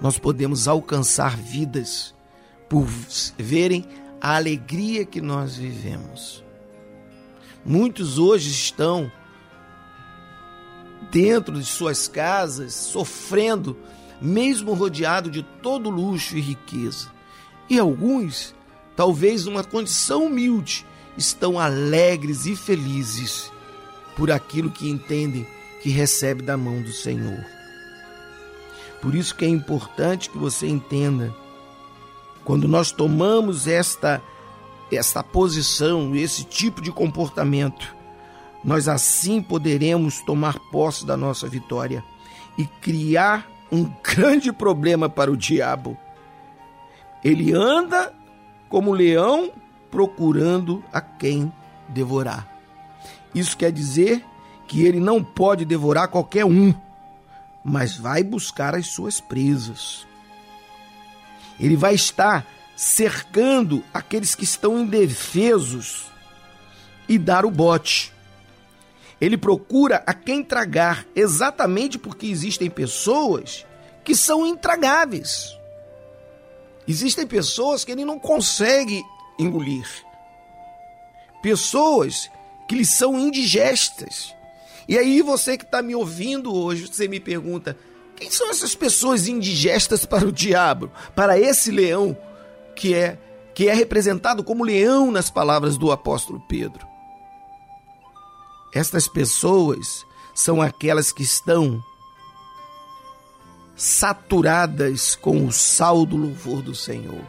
nós 0.00 0.18
podemos 0.18 0.66
alcançar 0.66 1.36
vidas 1.36 2.14
por 2.68 2.86
verem 3.38 3.86
a 4.20 4.36
alegria 4.36 5.04
que 5.04 5.20
nós 5.20 5.56
vivemos. 5.56 6.44
Muitos 7.64 8.18
hoje 8.18 8.50
estão 8.50 9.10
dentro 11.10 11.58
de 11.58 11.64
suas 11.64 12.08
casas, 12.08 12.74
sofrendo, 12.74 13.76
mesmo 14.20 14.74
rodeado 14.74 15.30
de 15.30 15.42
todo 15.42 15.90
luxo 15.90 16.36
e 16.36 16.40
riqueza. 16.40 17.10
E 17.68 17.78
alguns, 17.78 18.54
talvez 18.96 19.44
numa 19.44 19.64
condição 19.64 20.26
humilde, 20.26 20.86
estão 21.16 21.58
alegres 21.58 22.46
e 22.46 22.56
felizes 22.56 23.50
por 24.16 24.30
aquilo 24.30 24.70
que 24.70 24.88
entendem 24.88 25.46
que 25.82 25.90
recebe 25.90 26.42
da 26.42 26.56
mão 26.56 26.82
do 26.82 26.92
Senhor. 26.92 27.44
Por 29.00 29.14
isso 29.14 29.34
que 29.34 29.44
é 29.44 29.48
importante 29.48 30.28
que 30.28 30.36
você 30.36 30.66
entenda, 30.66 31.34
quando 32.44 32.68
nós 32.68 32.92
tomamos 32.92 33.66
esta 33.66 34.22
esta 34.92 35.22
posição, 35.22 36.16
esse 36.16 36.42
tipo 36.42 36.80
de 36.80 36.90
comportamento, 36.90 37.94
nós 38.64 38.88
assim 38.88 39.40
poderemos 39.40 40.20
tomar 40.20 40.58
posse 40.70 41.06
da 41.06 41.16
nossa 41.16 41.48
vitória 41.48 42.04
e 42.58 42.66
criar 42.66 43.48
um 43.70 43.84
grande 44.02 44.52
problema 44.52 45.08
para 45.08 45.30
o 45.30 45.36
diabo. 45.36 45.96
Ele 47.24 47.52
anda 47.52 48.12
como 48.70 48.92
leão 48.92 49.52
procurando 49.90 50.82
a 50.92 51.00
quem 51.00 51.52
devorar. 51.88 52.48
Isso 53.34 53.56
quer 53.56 53.72
dizer 53.72 54.24
que 54.66 54.84
ele 54.84 55.00
não 55.00 55.22
pode 55.22 55.64
devorar 55.64 56.08
qualquer 56.08 56.44
um, 56.44 56.72
mas 57.64 57.96
vai 57.96 58.22
buscar 58.22 58.74
as 58.74 58.86
suas 58.86 59.20
presas. 59.20 60.06
Ele 61.58 61.76
vai 61.76 61.94
estar 61.94 62.46
cercando 62.76 63.84
aqueles 63.92 64.34
que 64.34 64.44
estão 64.44 64.78
indefesos 64.78 66.06
e 67.08 67.18
dar 67.18 67.44
o 67.44 67.50
bote. 67.50 68.12
Ele 69.20 69.36
procura 69.36 70.02
a 70.06 70.14
quem 70.14 70.42
tragar, 70.42 71.04
exatamente 71.14 71.98
porque 71.98 72.26
existem 72.26 72.70
pessoas 72.70 73.66
que 74.02 74.14
são 74.14 74.46
intragáveis. 74.46 75.59
Existem 76.90 77.24
pessoas 77.24 77.84
que 77.84 77.92
ele 77.92 78.04
não 78.04 78.18
consegue 78.18 79.04
engolir. 79.38 79.86
Pessoas 81.40 82.28
que 82.66 82.74
lhe 82.74 82.84
são 82.84 83.16
indigestas. 83.16 84.34
E 84.88 84.98
aí 84.98 85.22
você 85.22 85.56
que 85.56 85.62
está 85.62 85.80
me 85.82 85.94
ouvindo 85.94 86.52
hoje, 86.52 86.88
você 86.88 87.06
me 87.06 87.20
pergunta: 87.20 87.78
quem 88.16 88.28
são 88.28 88.50
essas 88.50 88.74
pessoas 88.74 89.28
indigestas 89.28 90.04
para 90.04 90.26
o 90.26 90.32
diabo, 90.32 90.90
para 91.14 91.38
esse 91.38 91.70
leão 91.70 92.18
que 92.74 92.92
é 92.92 93.16
que 93.54 93.68
é 93.68 93.72
representado 93.72 94.42
como 94.42 94.64
leão 94.64 95.12
nas 95.12 95.30
palavras 95.30 95.76
do 95.76 95.92
apóstolo 95.92 96.40
Pedro? 96.48 96.84
Estas 98.74 99.06
pessoas 99.06 100.04
são 100.34 100.60
aquelas 100.60 101.12
que 101.12 101.22
estão 101.22 101.80
saturadas 103.80 105.16
com 105.16 105.46
o 105.46 105.52
sal 105.52 106.04
do 106.04 106.14
louvor 106.14 106.60
do 106.60 106.74
Senhor. 106.74 107.24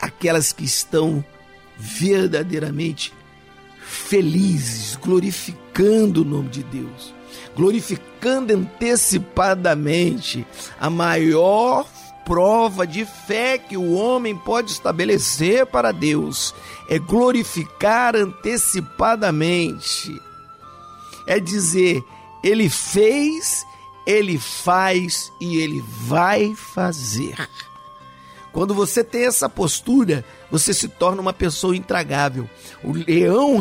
Aquelas 0.00 0.54
que 0.54 0.64
estão 0.64 1.22
verdadeiramente 1.76 3.12
felizes, 3.78 4.96
glorificando 4.96 6.22
o 6.22 6.24
nome 6.24 6.48
de 6.48 6.62
Deus, 6.62 7.12
glorificando 7.54 8.54
antecipadamente 8.54 10.46
a 10.80 10.88
maior 10.88 11.86
prova 12.24 12.86
de 12.86 13.04
fé 13.04 13.58
que 13.58 13.76
o 13.76 13.92
homem 13.92 14.34
pode 14.34 14.70
estabelecer 14.70 15.66
para 15.66 15.92
Deus 15.92 16.54
é 16.88 16.98
glorificar 16.98 18.16
antecipadamente. 18.16 20.18
É 21.26 21.38
dizer, 21.38 22.02
ele 22.42 22.70
fez, 22.70 23.62
ele 24.06 24.38
faz 24.38 25.32
e 25.40 25.58
ele 25.58 25.82
vai 25.86 26.54
fazer. 26.54 27.34
Quando 28.52 28.72
você 28.72 29.02
tem 29.02 29.26
essa 29.26 29.48
postura, 29.48 30.24
você 30.48 30.72
se 30.72 30.86
torna 30.86 31.20
uma 31.20 31.32
pessoa 31.32 31.76
intragável. 31.76 32.48
O 32.84 32.92
leão 32.92 33.60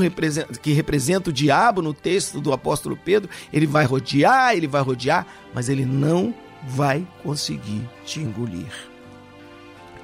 que 0.61 0.71
representa 0.71 1.31
o 1.31 1.33
diabo 1.33 1.81
no 1.81 1.95
texto 1.95 2.39
do 2.39 2.53
apóstolo 2.53 2.95
Pedro, 2.95 3.27
ele 3.51 3.65
vai 3.65 3.85
rodear, 3.85 4.55
ele 4.55 4.67
vai 4.67 4.83
rodear, 4.83 5.25
mas 5.51 5.67
ele 5.67 5.83
não 5.83 6.33
vai 6.67 7.07
conseguir 7.23 7.89
te 8.05 8.19
engolir. 8.19 8.71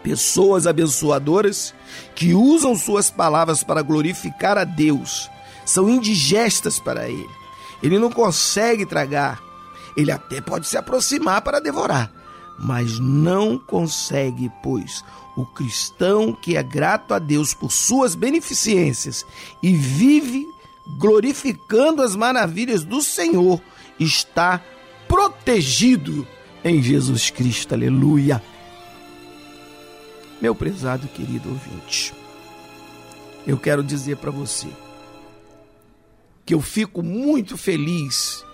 Pessoas 0.02 0.66
abençoadoras 0.66 1.76
que 2.16 2.34
usam 2.34 2.76
suas 2.76 3.12
palavras 3.12 3.64
para 3.64 3.84
glorificar 3.84 4.58
a 4.58 4.64
Deus 4.64 5.30
são 5.66 5.88
indigestas 5.88 6.80
para 6.80 7.08
ele. 7.08 7.30
Ele 7.84 8.00
não 8.00 8.10
consegue 8.10 8.86
tragar. 8.88 9.49
Ele 10.00 10.12
até 10.14 10.40
pode 10.40 10.66
se 10.66 10.78
aproximar 10.78 11.42
para 11.42 11.60
devorar, 11.60 12.10
mas 12.58 13.00
não 13.00 13.58
consegue, 13.60 14.50
pois 14.64 15.04
o 15.36 15.46
cristão 15.46 16.32
que 16.32 16.56
é 16.56 16.64
grato 16.64 17.14
a 17.14 17.20
Deus 17.20 17.54
por 17.54 17.70
suas 17.70 18.16
beneficências 18.16 19.26
e 19.62 19.76
vive 19.76 20.48
glorificando 20.98 22.02
as 22.02 22.16
maravilhas 22.16 22.86
do 22.86 23.02
Senhor 23.02 23.62
está 24.00 24.64
protegido 25.06 26.26
em 26.64 26.82
Jesus 26.82 27.30
Cristo. 27.30 27.74
Aleluia. 27.74 28.42
Meu 30.42 30.56
prezado 30.56 31.10
querido 31.10 31.50
ouvinte, 31.50 32.14
eu 33.46 33.58
quero 33.58 33.84
dizer 33.84 34.16
para 34.16 34.32
você 34.32 34.70
que 36.46 36.54
eu 36.54 36.62
fico 36.62 37.04
muito 37.04 37.58
feliz 37.58 38.46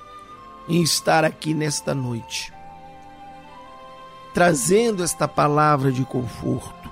em 0.67 0.81
estar 0.81 1.23
aqui 1.23 1.53
nesta 1.53 1.93
noite, 1.93 2.53
trazendo 4.33 5.03
esta 5.03 5.27
palavra 5.27 5.91
de 5.91 6.03
conforto, 6.03 6.91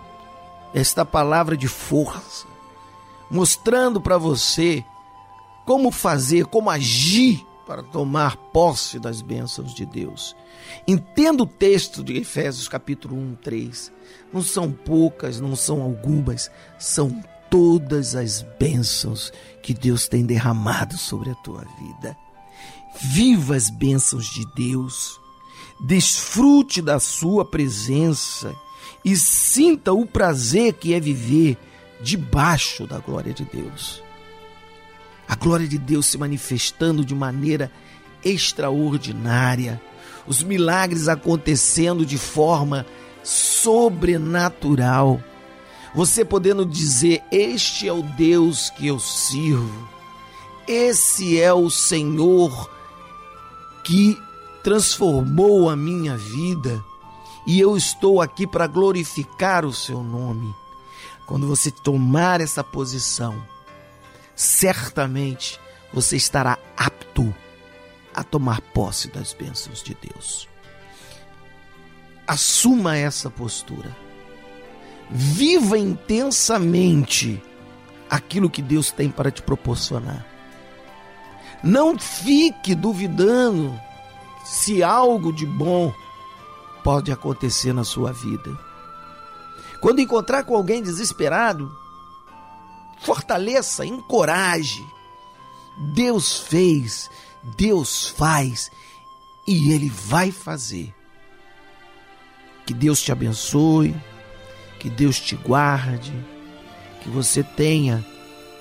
esta 0.74 1.06
palavra 1.06 1.58
de 1.58 1.68
força, 1.68 2.48
mostrando 3.30 4.00
para 4.00 4.18
você 4.18 4.84
como 5.66 5.92
fazer, 5.92 6.46
como 6.46 6.70
agir 6.70 7.46
para 7.66 7.82
tomar 7.82 8.36
posse 8.36 9.00
das 9.00 9.22
bênçãos 9.22 9.74
de 9.74 9.86
Deus. 9.86 10.36
Entenda 10.88 11.44
o 11.44 11.48
texto 11.48 12.04
de 12.04 12.18
Efésios 12.18 12.68
capítulo 12.68 13.16
1, 13.16 13.36
3. 13.36 13.92
Não 14.32 14.42
são 14.42 14.72
poucas, 14.72 15.40
não 15.40 15.56
são 15.56 15.82
algumas, 15.82 16.52
são 16.78 17.24
todas 17.50 18.16
as 18.16 18.42
bênçãos 18.60 19.32
que 19.62 19.74
Deus 19.74 20.08
tem 20.08 20.26
derramado 20.26 20.98
sobre 20.98 21.30
a 21.30 21.36
tua 21.36 21.64
vida. 21.80 22.18
Viva 23.02 23.56
as 23.56 23.70
bênçãos 23.70 24.26
de 24.26 24.46
Deus, 24.56 25.20
desfrute 25.80 26.82
da 26.82 27.00
sua 27.00 27.44
presença 27.44 28.56
e 29.04 29.16
sinta 29.16 29.94
o 29.94 30.06
prazer 30.06 30.74
que 30.74 30.94
é 30.94 31.00
viver 31.00 31.58
debaixo 32.02 32.86
da 32.86 33.00
glória 33.00 33.34
de 33.34 33.44
Deus. 33.46 34.02
A 35.28 35.36
glória 35.36 35.68
de 35.68 35.78
Deus 35.78 36.06
se 36.06 36.18
manifestando 36.18 37.04
de 37.04 37.16
maneira 37.16 37.72
extraordinária, 38.24 39.82
os 40.28 40.44
milagres 40.44 41.08
acontecendo 41.08 42.06
de 42.06 42.18
forma 42.18 42.86
sobrenatural. 43.24 45.22
Você 45.96 46.24
podendo 46.24 46.66
dizer: 46.66 47.22
Este 47.32 47.88
é 47.88 47.94
o 47.94 48.02
Deus 48.02 48.70
que 48.70 48.88
eu 48.88 49.00
sirvo, 49.00 49.90
esse 50.68 51.40
é 51.40 51.54
o 51.54 51.70
Senhor 51.70 52.73
que 53.84 54.22
transformou 54.64 55.70
a 55.70 55.76
minha 55.76 56.16
vida 56.18 56.84
e 57.46 57.60
eu 57.60 57.76
estou 57.76 58.22
aqui 58.22 58.48
para 58.48 58.68
glorificar 58.68 59.66
o 59.66 59.74
seu 59.74 60.02
nome. 60.02 60.54
Quando 61.26 61.48
você 61.48 61.70
tomar 61.70 62.42
essa 62.42 62.64
posição, 62.64 63.46
certamente 64.36 65.60
você 65.92 66.16
estará 66.16 66.58
apto 66.78 67.34
a 68.14 68.24
tomar 68.24 68.62
posse 68.62 69.10
das 69.10 69.34
bênçãos 69.34 69.84
de 69.84 69.96
Deus. 69.96 70.48
Assuma 72.26 72.96
essa 72.96 73.30
postura. 73.30 73.96
Viva 75.10 75.78
intensamente 75.78 77.42
aquilo 78.10 78.50
que 78.50 78.62
Deus 78.62 78.92
tem 78.92 79.10
para 79.10 79.30
te 79.32 79.42
proporcionar. 79.42 80.33
Não 81.64 81.98
fique 81.98 82.76
duvidando 82.76 83.80
se 84.44 84.84
algo 84.84 85.32
de 85.32 85.46
bom 85.46 85.94
pode 86.84 87.12
acontecer 87.12 87.74
na 87.74 87.86
sua 87.86 88.12
vida. 88.12 88.58
Quando 89.80 90.00
encontrar 90.00 90.44
com 90.44 90.56
alguém 90.56 90.82
desesperado, 90.84 91.72
fortaleça, 93.00 93.86
encoraje. 93.86 94.86
Deus 95.94 96.40
fez, 96.40 97.10
Deus 97.58 98.08
faz 98.08 98.70
e 99.48 99.72
Ele 99.72 99.90
vai 99.90 100.32
fazer. 100.32 100.94
Que 102.66 102.74
Deus 102.74 103.02
te 103.02 103.12
abençoe, 103.12 103.96
que 104.80 104.90
Deus 104.90 105.20
te 105.20 105.36
guarde, 105.36 106.14
que 107.02 107.10
você 107.10 107.44
tenha 107.44 108.06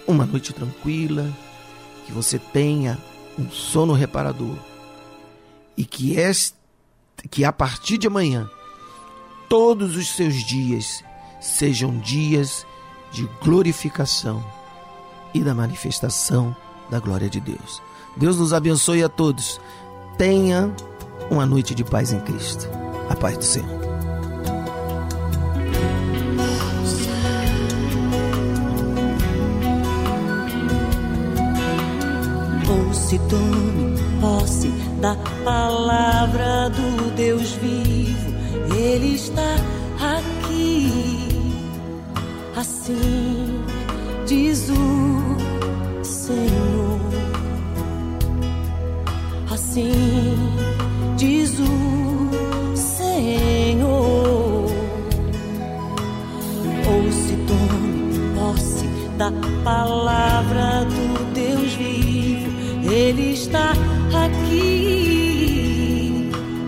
uma 0.07 0.27
noite 0.27 0.53
tranquila, 0.53 1.33
que 2.07 2.13
você 2.13 2.39
tenha 2.39 2.99
um 3.39 3.51
sono 3.51 3.93
reparador 3.93 4.57
e 5.77 5.85
que, 5.85 6.17
este, 6.17 6.57
que 7.31 7.45
a 7.45 7.53
partir 7.53 7.99
de 7.99 8.07
amanhã 8.07 8.49
todos 9.49 9.97
os 9.97 10.09
seus 10.09 10.35
dias 10.45 11.05
sejam 11.41 11.99
dias 11.99 12.67
de 13.11 13.29
glorificação 13.43 14.43
e 15.35 15.41
da 15.41 15.55
manifestação 15.55 16.55
da 16.91 16.99
glória 16.99 17.29
de 17.29 17.41
Deus. 17.41 17.83
Deus 18.17 18.39
nos 18.39 18.53
abençoe 18.53 19.03
a 19.03 19.09
todos. 19.09 19.61
Tenha 20.19 20.75
uma 21.31 21.47
noite 21.47 21.75
de 21.75 21.85
paz 21.85 22.13
em 22.13 22.21
Cristo. 22.21 22.69
A 23.09 23.17
paz 23.17 23.39
do 23.39 23.45
Senhor. 23.45 23.92
se 33.13 33.19
tome 33.29 33.95
posse 34.23 34.69
da 35.03 35.15
palavra 35.45 36.71
do 36.71 37.15
Deus 37.15 37.53
vivo. 37.61 38.33
Ele 38.75 39.17
está 39.17 39.55
aqui. 40.01 40.89
Assim 42.57 43.65
diz 44.27 44.71
o 44.71 46.03
Senhor. 46.03 47.01
Assim 49.51 49.93
diz 51.19 51.53
o 51.59 52.75
Senhor. 52.75 53.93
Ou 56.89 57.13
se 57.13 57.37
tome 57.47 58.35
posse 58.39 58.87
da 59.19 59.31
palavra 59.63 60.87
do 60.87 61.35
Deus 61.35 61.75
vivo 61.75 62.62
ele 62.93 63.33
está 63.33 63.73
aqui, 64.13 64.61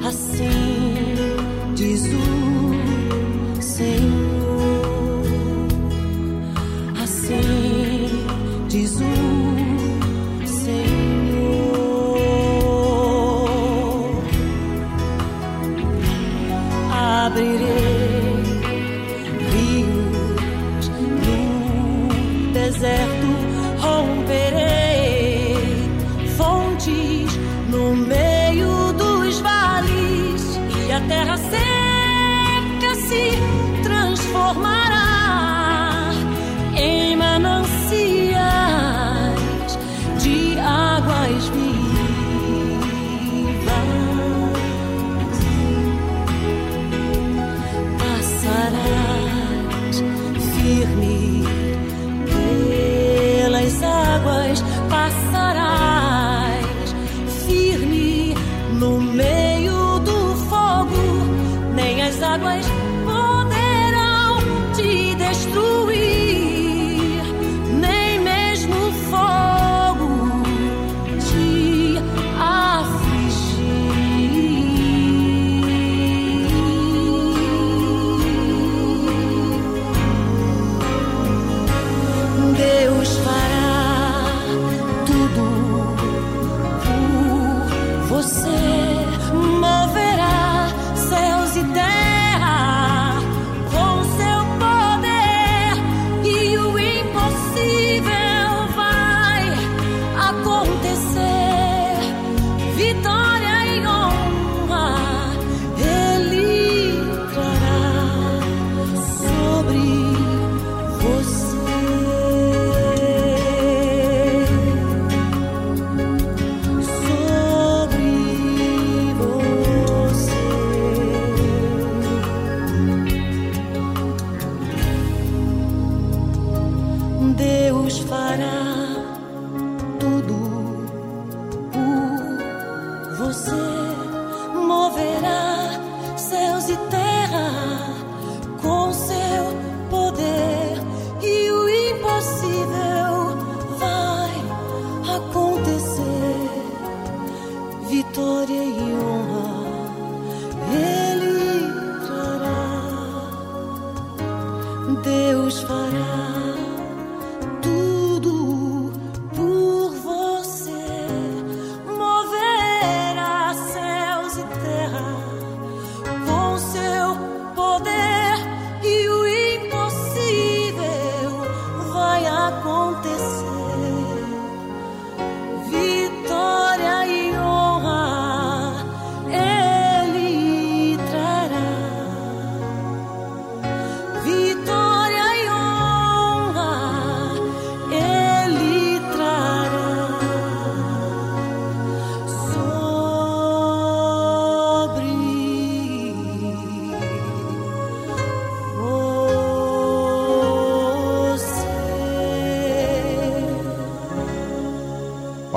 assim 0.07 1.05
diz 1.75 2.01
o 2.07 3.61
Senhor. 3.61 4.14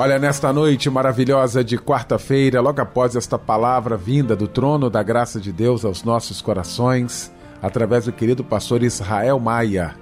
Olha, 0.00 0.16
nesta 0.16 0.52
noite 0.52 0.88
maravilhosa 0.88 1.64
de 1.64 1.76
quarta-feira, 1.76 2.60
logo 2.60 2.80
após 2.80 3.16
esta 3.16 3.36
palavra 3.36 3.96
vinda 3.96 4.36
do 4.36 4.46
trono 4.46 4.88
da 4.88 5.02
graça 5.02 5.40
de 5.40 5.50
Deus 5.50 5.84
aos 5.84 6.04
nossos 6.04 6.40
corações, 6.40 7.32
através 7.60 8.04
do 8.04 8.12
querido 8.12 8.44
pastor 8.44 8.84
Israel 8.84 9.40
Maia. 9.40 9.96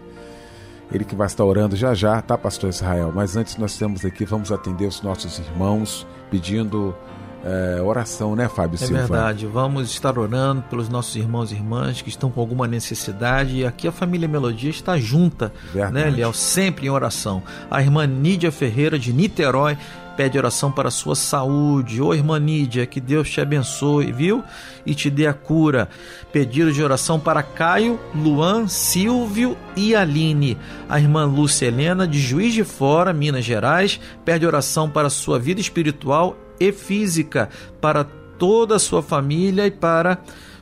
Ele 0.92 1.02
que 1.02 1.14
vai 1.14 1.26
estar 1.26 1.46
orando 1.46 1.74
já 1.76 1.94
já, 1.94 2.20
tá, 2.20 2.36
pastor 2.36 2.68
Israel? 2.68 3.10
Mas 3.14 3.38
antes 3.38 3.56
nós 3.56 3.78
temos 3.78 4.04
aqui, 4.04 4.26
vamos 4.26 4.52
atender 4.52 4.84
os 4.86 5.00
nossos 5.00 5.38
irmãos 5.38 6.06
pedindo 6.30 6.94
eh, 7.48 7.80
oração, 7.80 8.34
né, 8.34 8.48
Fábio 8.48 8.74
É 8.74 8.78
Silva? 8.78 9.02
verdade, 9.02 9.46
vamos 9.46 9.88
estar 9.90 10.18
orando 10.18 10.62
pelos 10.62 10.88
nossos 10.88 11.14
irmãos 11.14 11.52
e 11.52 11.54
irmãs 11.54 12.02
que 12.02 12.08
estão 12.08 12.28
com 12.30 12.40
alguma 12.40 12.66
necessidade. 12.66 13.58
E 13.58 13.64
aqui 13.64 13.86
a 13.86 13.92
família 13.92 14.26
Melodia 14.26 14.68
está 14.70 14.98
junta, 14.98 15.52
Verdade. 15.72 15.94
né, 15.94 16.10
Liel? 16.10 16.32
Sempre 16.32 16.86
em 16.86 16.90
oração. 16.90 17.42
A 17.70 17.80
irmã 17.80 18.04
Nídia 18.06 18.50
Ferreira, 18.50 18.98
de 18.98 19.12
Niterói, 19.12 19.78
pede 20.16 20.38
oração 20.38 20.72
para 20.72 20.88
a 20.88 20.90
sua 20.90 21.14
saúde. 21.14 22.00
Ô 22.02 22.12
irmã 22.14 22.38
Nídia, 22.40 22.86
que 22.86 23.00
Deus 23.00 23.28
te 23.30 23.40
abençoe, 23.40 24.10
viu? 24.10 24.42
E 24.84 24.94
te 24.94 25.08
dê 25.10 25.26
a 25.26 25.34
cura. 25.34 25.88
Pedido 26.32 26.72
de 26.72 26.82
oração 26.82 27.20
para 27.20 27.42
Caio, 27.42 28.00
Luan, 28.14 28.66
Silvio 28.66 29.56
e 29.76 29.94
Aline. 29.94 30.56
A 30.88 30.98
irmã 30.98 31.24
Lúcia 31.26 31.66
Helena, 31.66 32.08
de 32.08 32.18
Juiz 32.18 32.54
de 32.54 32.64
Fora, 32.64 33.12
Minas 33.12 33.44
Gerais, 33.44 34.00
pede 34.24 34.46
oração 34.46 34.88
para 34.88 35.06
a 35.08 35.10
sua 35.10 35.38
vida 35.38 35.60
espiritual 35.60 36.34
e 36.58 36.72
física, 36.72 37.48
para 37.80 38.04
toda 38.38 38.76
a 38.76 38.78
sua 38.78 39.02
família 39.02 39.66
e 39.66 39.70
para 39.70 40.18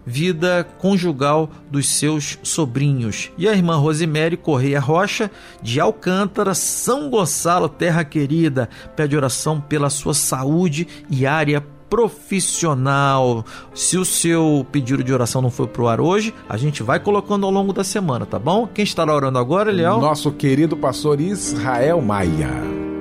vida 0.07 0.67
conjugal 0.79 1.51
dos 1.71 1.89
seus 1.89 2.39
sobrinhos. 2.43 3.31
E 3.39 3.49
a 3.49 3.53
irmã 3.53 3.77
Rosemary 3.77 4.37
Correia 4.37 4.81
Rocha, 4.81 5.31
de 5.63 5.81
Alcântara, 5.81 6.55
São 6.55 7.09
Gonçalo, 7.09 7.69
terra 7.69 8.05
querida, 8.05 8.69
pede 8.95 9.17
oração 9.17 9.61
pela 9.61 9.89
sua 9.91 10.15
saúde 10.15 10.87
e 11.11 11.27
área 11.27 11.65
profissional. 11.89 13.45
Se 13.75 13.97
o 13.97 14.05
seu 14.05 14.67
pedido 14.73 15.03
de 15.03 15.13
oração 15.13 15.41
não 15.41 15.51
foi 15.51 15.67
pro 15.67 15.87
ar 15.87 16.01
hoje, 16.01 16.35
a 16.49 16.57
gente 16.57 16.83
vai 16.83 16.99
colocando 16.99 17.47
ao 17.47 17.53
longo 17.53 17.73
da 17.73 17.85
semana, 17.85 18.27
tá 18.27 18.39
bom? 18.39 18.67
Quem 18.67 18.85
estará 18.85 19.15
orando 19.15 19.39
agora, 19.39 19.71
Eliel? 19.71 20.01
Nosso 20.01 20.33
querido 20.33 20.77
pastor 20.77 21.21
Israel 21.21 22.01
Maia. 22.01 22.94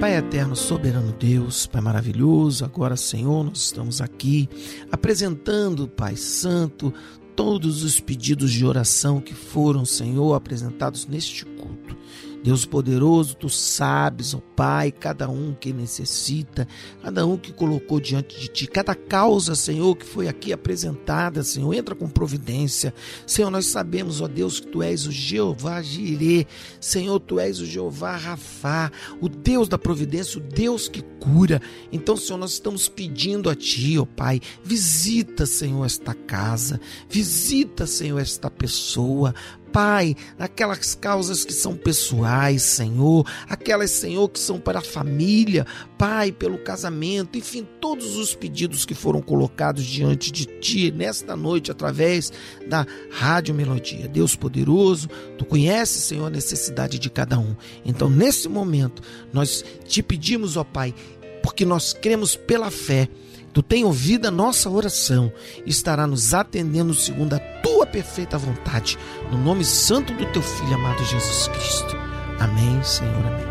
Pai 0.00 0.16
eterno, 0.16 0.56
soberano 0.56 1.12
Deus, 1.12 1.66
Pai 1.66 1.82
maravilhoso, 1.82 2.64
agora, 2.64 2.96
Senhor, 2.96 3.44
nós 3.44 3.58
estamos 3.58 4.00
aqui 4.00 4.48
apresentando, 4.90 5.86
Pai 5.86 6.16
Santo, 6.16 6.90
todos 7.36 7.84
os 7.84 8.00
pedidos 8.00 8.50
de 8.50 8.64
oração 8.64 9.20
que 9.20 9.34
foram, 9.34 9.84
Senhor, 9.84 10.32
apresentados 10.32 11.06
neste 11.06 11.44
culto. 11.44 11.99
Deus 12.42 12.64
poderoso, 12.64 13.36
tu 13.36 13.48
sabes, 13.48 14.34
ó 14.34 14.38
oh 14.38 14.40
Pai, 14.56 14.92
cada 14.92 15.28
um 15.28 15.54
que 15.54 15.72
necessita, 15.72 16.68
cada 17.02 17.26
um 17.26 17.36
que 17.36 17.52
colocou 17.52 17.98
diante 17.98 18.38
de 18.38 18.48
ti, 18.48 18.66
cada 18.66 18.94
causa, 18.94 19.54
Senhor, 19.54 19.96
que 19.96 20.04
foi 20.04 20.28
aqui 20.28 20.52
apresentada, 20.52 21.42
Senhor, 21.42 21.72
entra 21.72 21.94
com 21.94 22.08
providência. 22.08 22.92
Senhor, 23.26 23.50
nós 23.50 23.66
sabemos, 23.66 24.20
ó 24.20 24.28
Deus, 24.28 24.60
que 24.60 24.66
tu 24.66 24.82
és 24.82 25.06
o 25.06 25.12
Jeová 25.12 25.80
Jirê, 25.80 26.46
Senhor, 26.78 27.18
tu 27.20 27.40
és 27.40 27.58
o 27.58 27.64
Jeová 27.64 28.16
Rafá, 28.16 28.90
o 29.20 29.28
Deus 29.28 29.68
da 29.68 29.78
providência, 29.78 30.38
o 30.38 30.42
Deus 30.42 30.88
que 30.88 31.02
cura. 31.20 31.60
Então, 31.90 32.16
Senhor, 32.16 32.38
nós 32.38 32.52
estamos 32.52 32.88
pedindo 32.88 33.48
a 33.48 33.54
ti, 33.54 33.98
ó 33.98 34.04
Pai, 34.04 34.40
visita, 34.62 35.46
Senhor, 35.46 35.84
esta 35.84 36.14
casa, 36.14 36.80
visita, 37.08 37.86
Senhor, 37.86 38.18
esta 38.18 38.50
pessoa, 38.50 39.34
Pai, 39.72 40.16
naquelas 40.38 40.94
causas 40.94 41.44
que 41.44 41.52
são 41.52 41.76
pessoais, 41.76 42.62
Senhor, 42.62 43.26
aquelas, 43.48 43.90
Senhor, 43.90 44.28
que 44.28 44.38
são 44.38 44.58
para 44.58 44.80
a 44.80 44.82
família, 44.82 45.66
Pai, 45.96 46.32
pelo 46.32 46.58
casamento, 46.58 47.38
enfim, 47.38 47.66
todos 47.80 48.16
os 48.16 48.34
pedidos 48.34 48.84
que 48.84 48.94
foram 48.94 49.20
colocados 49.20 49.84
diante 49.84 50.30
de 50.32 50.46
Ti 50.46 50.90
nesta 50.90 51.36
noite 51.36 51.70
através 51.70 52.32
da 52.66 52.86
Rádio 53.10 53.54
Melodia. 53.54 54.08
Deus 54.08 54.34
poderoso, 54.34 55.08
Tu 55.38 55.44
conheces, 55.44 56.02
Senhor, 56.04 56.26
a 56.26 56.30
necessidade 56.30 56.98
de 56.98 57.08
cada 57.08 57.38
um. 57.38 57.54
Então, 57.84 58.10
nesse 58.10 58.48
momento, 58.48 59.02
nós 59.32 59.64
te 59.86 60.02
pedimos, 60.02 60.56
ó 60.56 60.64
Pai, 60.64 60.94
porque 61.42 61.64
nós 61.64 61.92
cremos 61.92 62.34
pela 62.34 62.70
fé 62.70 63.08
Tu 63.52 63.62
tem 63.62 63.84
ouvido 63.84 64.26
a 64.26 64.30
nossa 64.30 64.70
oração 64.70 65.32
e 65.66 65.70
estará 65.70 66.06
nos 66.06 66.32
atendendo 66.32 66.94
segundo 66.94 67.34
a 67.34 67.38
tua 67.38 67.84
perfeita 67.84 68.38
vontade, 68.38 68.96
no 69.30 69.38
nome 69.38 69.64
santo 69.64 70.14
do 70.14 70.24
teu 70.26 70.42
Filho 70.42 70.74
amado 70.74 71.04
Jesus 71.04 71.48
Cristo. 71.48 71.96
Amém, 72.38 72.80
Senhor, 72.82 73.26
amém. 73.26 73.50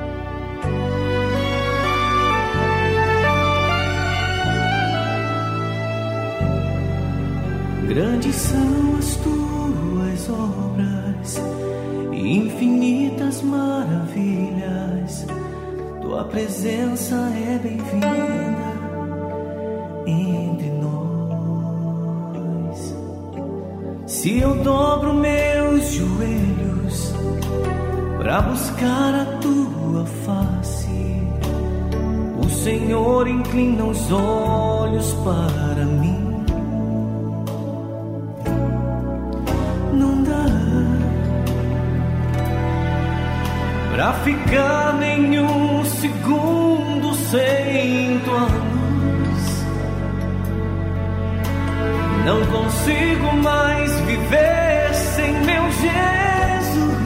Grandes 7.90 8.36
são 8.36 8.98
as 8.98 9.16
tuas 9.18 10.30
obras 10.30 11.36
infinitas 12.14 13.42
maravilhas. 13.42 15.26
Tua 16.02 16.24
presença 16.26 17.16
é 17.16 17.60
bem-vinda 17.62 18.69
entre 20.10 20.70
nós. 20.72 21.00
Se 24.08 24.40
eu 24.40 24.56
dobro 24.64 25.14
meus 25.14 25.92
joelhos 25.94 27.14
para 28.18 28.42
buscar 28.42 29.14
a 29.16 29.26
tua 29.40 30.06
face, 30.26 31.22
o 32.44 32.50
Senhor 32.50 33.28
inclina 33.28 33.86
os 33.86 34.12
olhos 34.12 35.14
para 35.24 35.86
mim. 35.86 36.44
Não 39.94 40.24
dá 40.24 40.46
pra 43.94 44.14
ficar 44.14 44.98
nenhum 45.00 45.86
segundo 45.86 47.14
sem 47.14 48.20
tua. 48.20 48.79
Não 52.26 52.46
consigo 52.46 53.36
mais 53.44 54.00
viver 54.02 54.94
sem 54.94 55.34
meu 55.46 55.64
Jesus. 55.72 57.00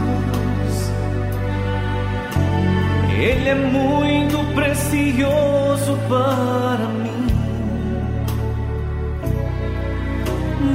Ele 3.19 3.49
é 3.49 3.55
muito 3.55 4.37
precioso 4.53 5.97
para 6.09 6.87
mim. 6.89 7.27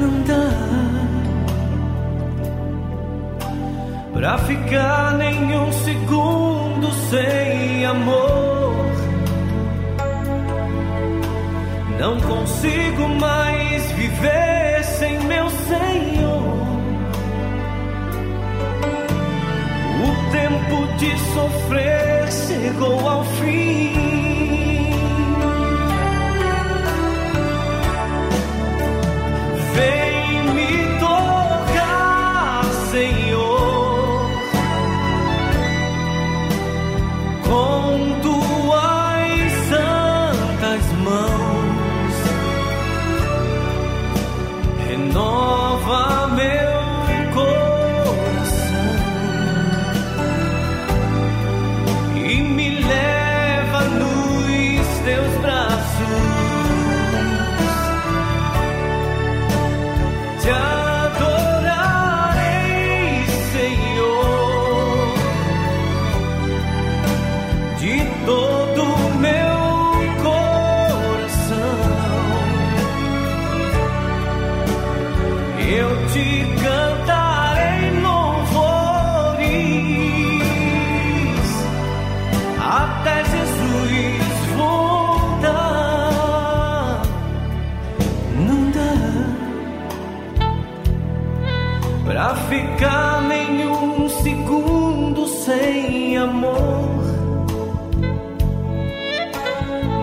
Não 0.01 0.23
dá 0.23 0.51
pra 4.13 4.39
ficar 4.39 5.15
nenhum 5.15 5.73
segundo 5.73 6.91
sem 7.11 7.85
amor. 7.85 8.48
Não 11.99 12.21
consigo 12.21 13.09
mais 13.09 13.91
viver 13.93 14.85
sem 14.85 15.19
meu 15.25 15.51
Senhor. 15.51 16.69
O 20.07 20.31
tempo 20.31 20.87
de 20.97 21.19
sofrer 21.35 22.31
chegou 22.31 23.09
ao 23.09 23.25
fim. 23.25 23.93
Vem 29.75 30.08
ficar 92.79 93.23
nenhum 93.23 94.09
segundo 94.09 95.27
sem 95.27 96.17
amor. 96.17 97.03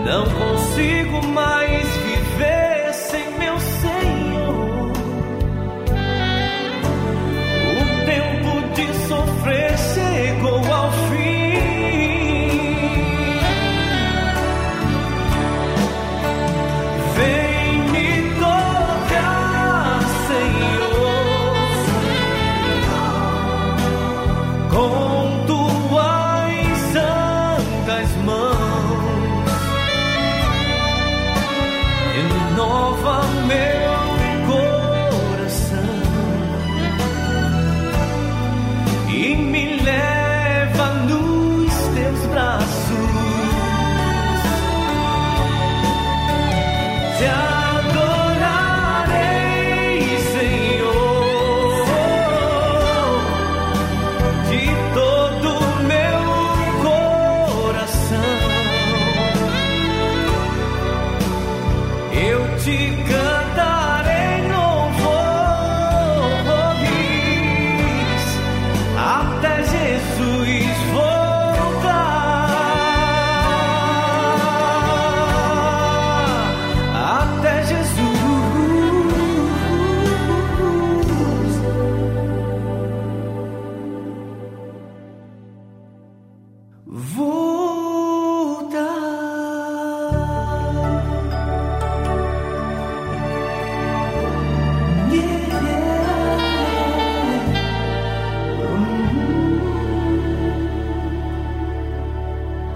Não 0.06 0.26
consigo 0.26 0.65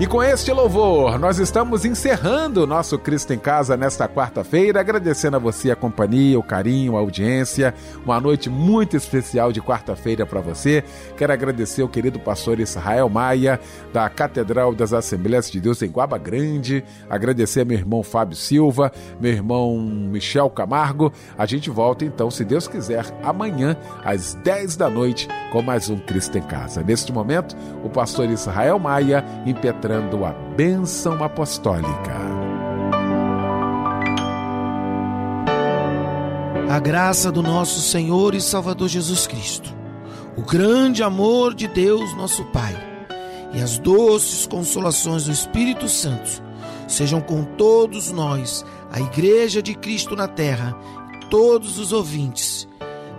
com 0.09 0.23
este 0.23 0.51
louvor, 0.51 1.19
nós 1.19 1.37
estamos 1.37 1.85
encerrando 1.85 2.63
o 2.63 2.67
nosso 2.67 2.97
Cristo 2.97 3.31
em 3.31 3.37
Casa 3.37 3.77
nesta 3.77 4.09
quarta-feira, 4.09 4.79
agradecendo 4.79 5.35
a 5.35 5.39
você 5.39 5.69
a 5.69 5.75
companhia, 5.75 6.39
o 6.39 6.41
carinho, 6.41 6.97
a 6.97 6.99
audiência. 6.99 7.75
Uma 8.03 8.19
noite 8.19 8.49
muito 8.49 8.97
especial 8.97 9.51
de 9.51 9.61
quarta-feira 9.61 10.25
para 10.25 10.41
você. 10.41 10.83
Quero 11.15 11.31
agradecer 11.31 11.83
o 11.83 11.87
querido 11.87 12.19
pastor 12.19 12.59
Israel 12.59 13.07
Maia, 13.07 13.59
da 13.93 14.09
Catedral 14.09 14.73
das 14.73 14.93
Assembleias 14.93 15.49
de 15.51 15.61
Deus 15.61 15.79
em 15.83 15.91
Guaba 15.91 16.17
Grande. 16.17 16.83
Agradecer 17.07 17.63
meu 17.63 17.77
irmão 17.77 18.01
Fábio 18.01 18.35
Silva, 18.35 18.91
meu 19.21 19.31
irmão 19.31 19.77
Michel 19.79 20.49
Camargo. 20.49 21.13
A 21.37 21.45
gente 21.45 21.69
volta 21.69 22.03
então, 22.03 22.31
se 22.31 22.43
Deus 22.43 22.67
quiser, 22.67 23.05
amanhã 23.21 23.77
às 24.03 24.33
10 24.33 24.75
da 24.75 24.89
noite 24.89 25.27
com 25.51 25.61
mais 25.61 25.87
um 25.87 25.99
Cristo 25.99 26.35
em 26.35 26.41
Casa. 26.41 26.81
Neste 26.81 27.13
momento, 27.13 27.55
o 27.83 27.89
pastor 27.89 28.27
Israel 28.29 28.79
Maia 28.79 29.23
impetrando 29.45 29.98
a 30.25 30.31
bênção 30.55 31.23
apostólica. 31.23 32.15
A 36.69 36.79
graça 36.79 37.31
do 37.31 37.43
nosso 37.43 37.81
Senhor 37.81 38.33
e 38.33 38.41
Salvador 38.41 38.87
Jesus 38.87 39.27
Cristo, 39.27 39.75
o 40.37 40.41
grande 40.41 41.03
amor 41.03 41.53
de 41.53 41.67
Deus, 41.67 42.15
nosso 42.15 42.43
Pai, 42.45 42.75
e 43.53 43.61
as 43.61 43.77
doces 43.77 44.47
consolações 44.47 45.25
do 45.25 45.31
Espírito 45.31 45.89
Santo 45.89 46.41
sejam 46.87 47.21
com 47.21 47.43
todos 47.43 48.11
nós, 48.11 48.65
a 48.91 48.99
Igreja 48.99 49.61
de 49.61 49.75
Cristo 49.75 50.15
na 50.15 50.27
Terra, 50.27 50.75
todos 51.29 51.77
os 51.77 51.93
ouvintes. 51.93 52.67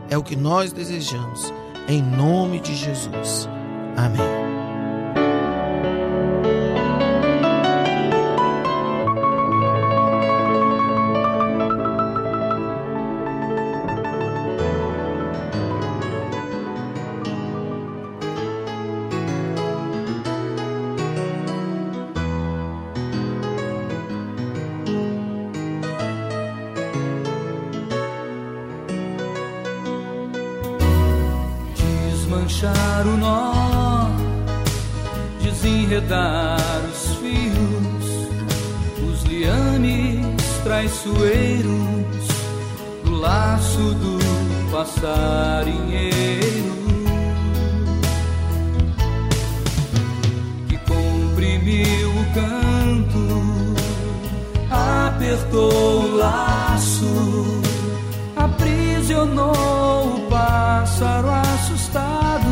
É 0.08 0.18
o 0.18 0.22
que 0.22 0.34
nós 0.34 0.72
desejamos, 0.72 1.52
em 1.88 2.02
nome 2.02 2.60
de 2.60 2.74
Jesus. 2.74 3.48
Amém. 3.96 4.59
Apertou 55.30 56.02
o 56.02 56.16
laço, 56.16 57.62
aprisionou 58.34 59.52
o 59.52 60.26
pássaro 60.28 61.30
assustado 61.30 62.50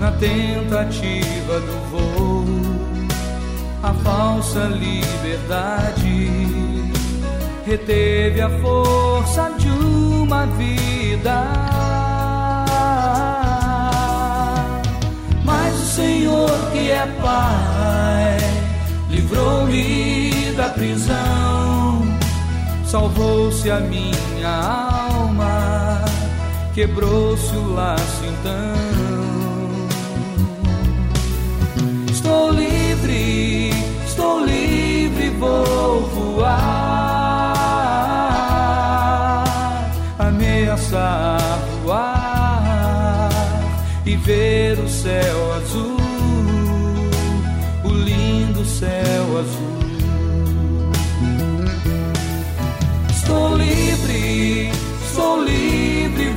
na 0.00 0.10
tentativa 0.12 1.60
do 1.60 1.90
voo, 1.90 2.44
a 3.84 3.92
falsa 4.02 4.64
liberdade 4.64 6.28
reteve 7.64 8.40
a 8.40 8.50
força 8.60 9.52
de 9.58 9.68
uma 9.68 10.46
vida. 10.46 11.44
Mas 15.44 15.74
o 15.74 15.86
Senhor 15.86 16.50
que 16.72 16.90
é 16.90 17.06
Pai 17.22 18.29
livrou-me 19.30 20.52
da 20.56 20.68
prisão, 20.70 22.02
salvou-se 22.84 23.70
a 23.70 23.78
minha 23.78 24.48
alma, 24.48 26.04
quebrou-se 26.74 27.54
o 27.54 27.72
laço 27.72 28.24
então. 28.24 28.80
Estou 32.10 32.50
livre, 32.50 33.70
estou 34.04 34.44
livre, 34.44 35.30
vou 35.38 36.09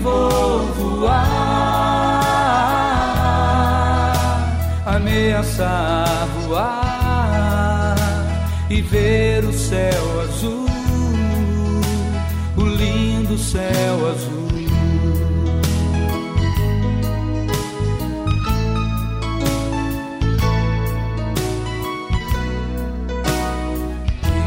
vou 0.04 0.60
voar, 0.74 1.16
ameaçar 4.86 6.28
voar 6.46 7.96
e 8.70 8.82
ver 8.82 9.46
o 9.46 9.54
céu 9.54 10.22
azul, 10.22 10.66
o 12.58 12.64
lindo 12.64 13.38
céu 13.38 14.10
azul. 14.10 14.44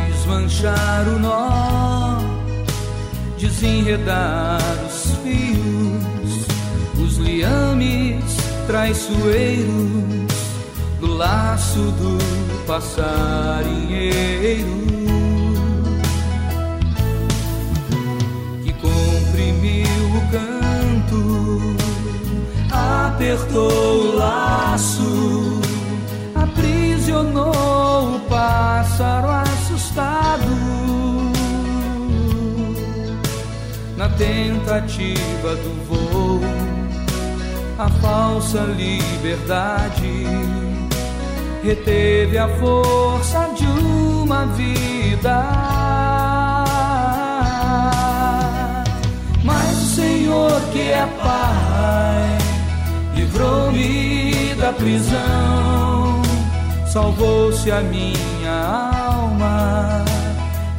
Desmanchar 0.09 1.09
o 1.09 1.19
nó, 1.19 2.19
desenredar 3.39 4.86
liames 7.27 8.37
traiçoeiros 8.66 10.33
do 11.01 11.14
laço 11.14 11.93
do 11.93 12.18
passarinheiro. 12.66 14.66
Que 18.62 18.72
comprimiu 18.74 19.87
o 20.16 20.20
canto, 20.31 21.77
apertou 22.70 23.70
o 23.70 24.16
laço, 24.16 25.61
aprisionou 26.35 28.16
o 28.16 28.20
pássaro 28.29 29.29
assustado. 29.29 30.45
Na 33.97 34.09
tentativa 34.11 35.57
do 35.57 35.72
voo, 35.89 36.41
a 37.79 37.89
falsa 38.01 38.61
liberdade 38.61 40.24
reteve 41.62 42.39
a 42.39 42.49
força 42.59 43.51
de 43.55 43.66
uma 43.66 44.47
vida. 44.47 45.43
Mas 49.45 49.83
o 49.83 49.87
Senhor 49.95 50.61
que 50.72 50.91
é 50.91 51.07
Pai 51.22 52.39
livrou-me 53.14 54.55
da 54.55 54.72
prisão, 54.72 56.22
salvou-se 56.87 57.70
a 57.70 57.81
minha 57.81 58.64
alma, 59.07 60.05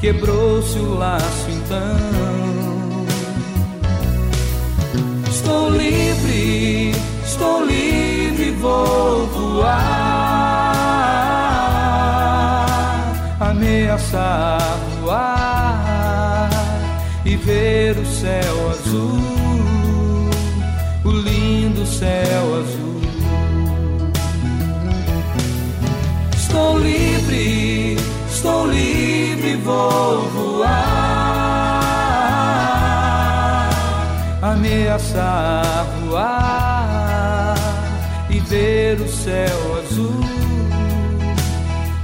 quebrou-se 0.02 0.80
o 0.80 0.98
laço 0.98 1.50
então. 1.50 2.27
Vou 8.58 9.28
voar, 9.28 9.76
ameaçar 13.40 14.78
voar 15.02 16.50
e 17.26 17.36
ver 17.36 17.98
o 17.98 18.06
céu 18.06 18.70
azul, 18.72 19.20
o 21.06 21.12
lindo 21.12 21.86
céu 21.86 22.56
azul. 22.60 23.02
Estou 26.36 26.80
livre, 26.80 27.98
estou 28.30 28.68
livre, 28.68 29.56
vou 29.58 30.22
voar, 30.30 30.70
ameaçar 34.42 35.86
voar 36.02 36.67
ver 38.50 39.02
o 39.02 39.08
céu 39.08 39.78
azul, 39.80 40.22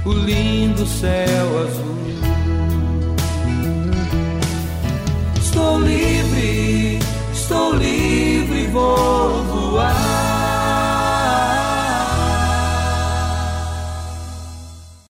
o 0.04 0.12
lindo 0.12 0.86
céu 0.86 1.58
azul. 1.62 1.94
Estou 5.40 5.80
livre, 5.80 6.98
estou 7.32 7.74
livre, 7.76 8.66
vou 8.66 9.42
voar. 9.44 10.13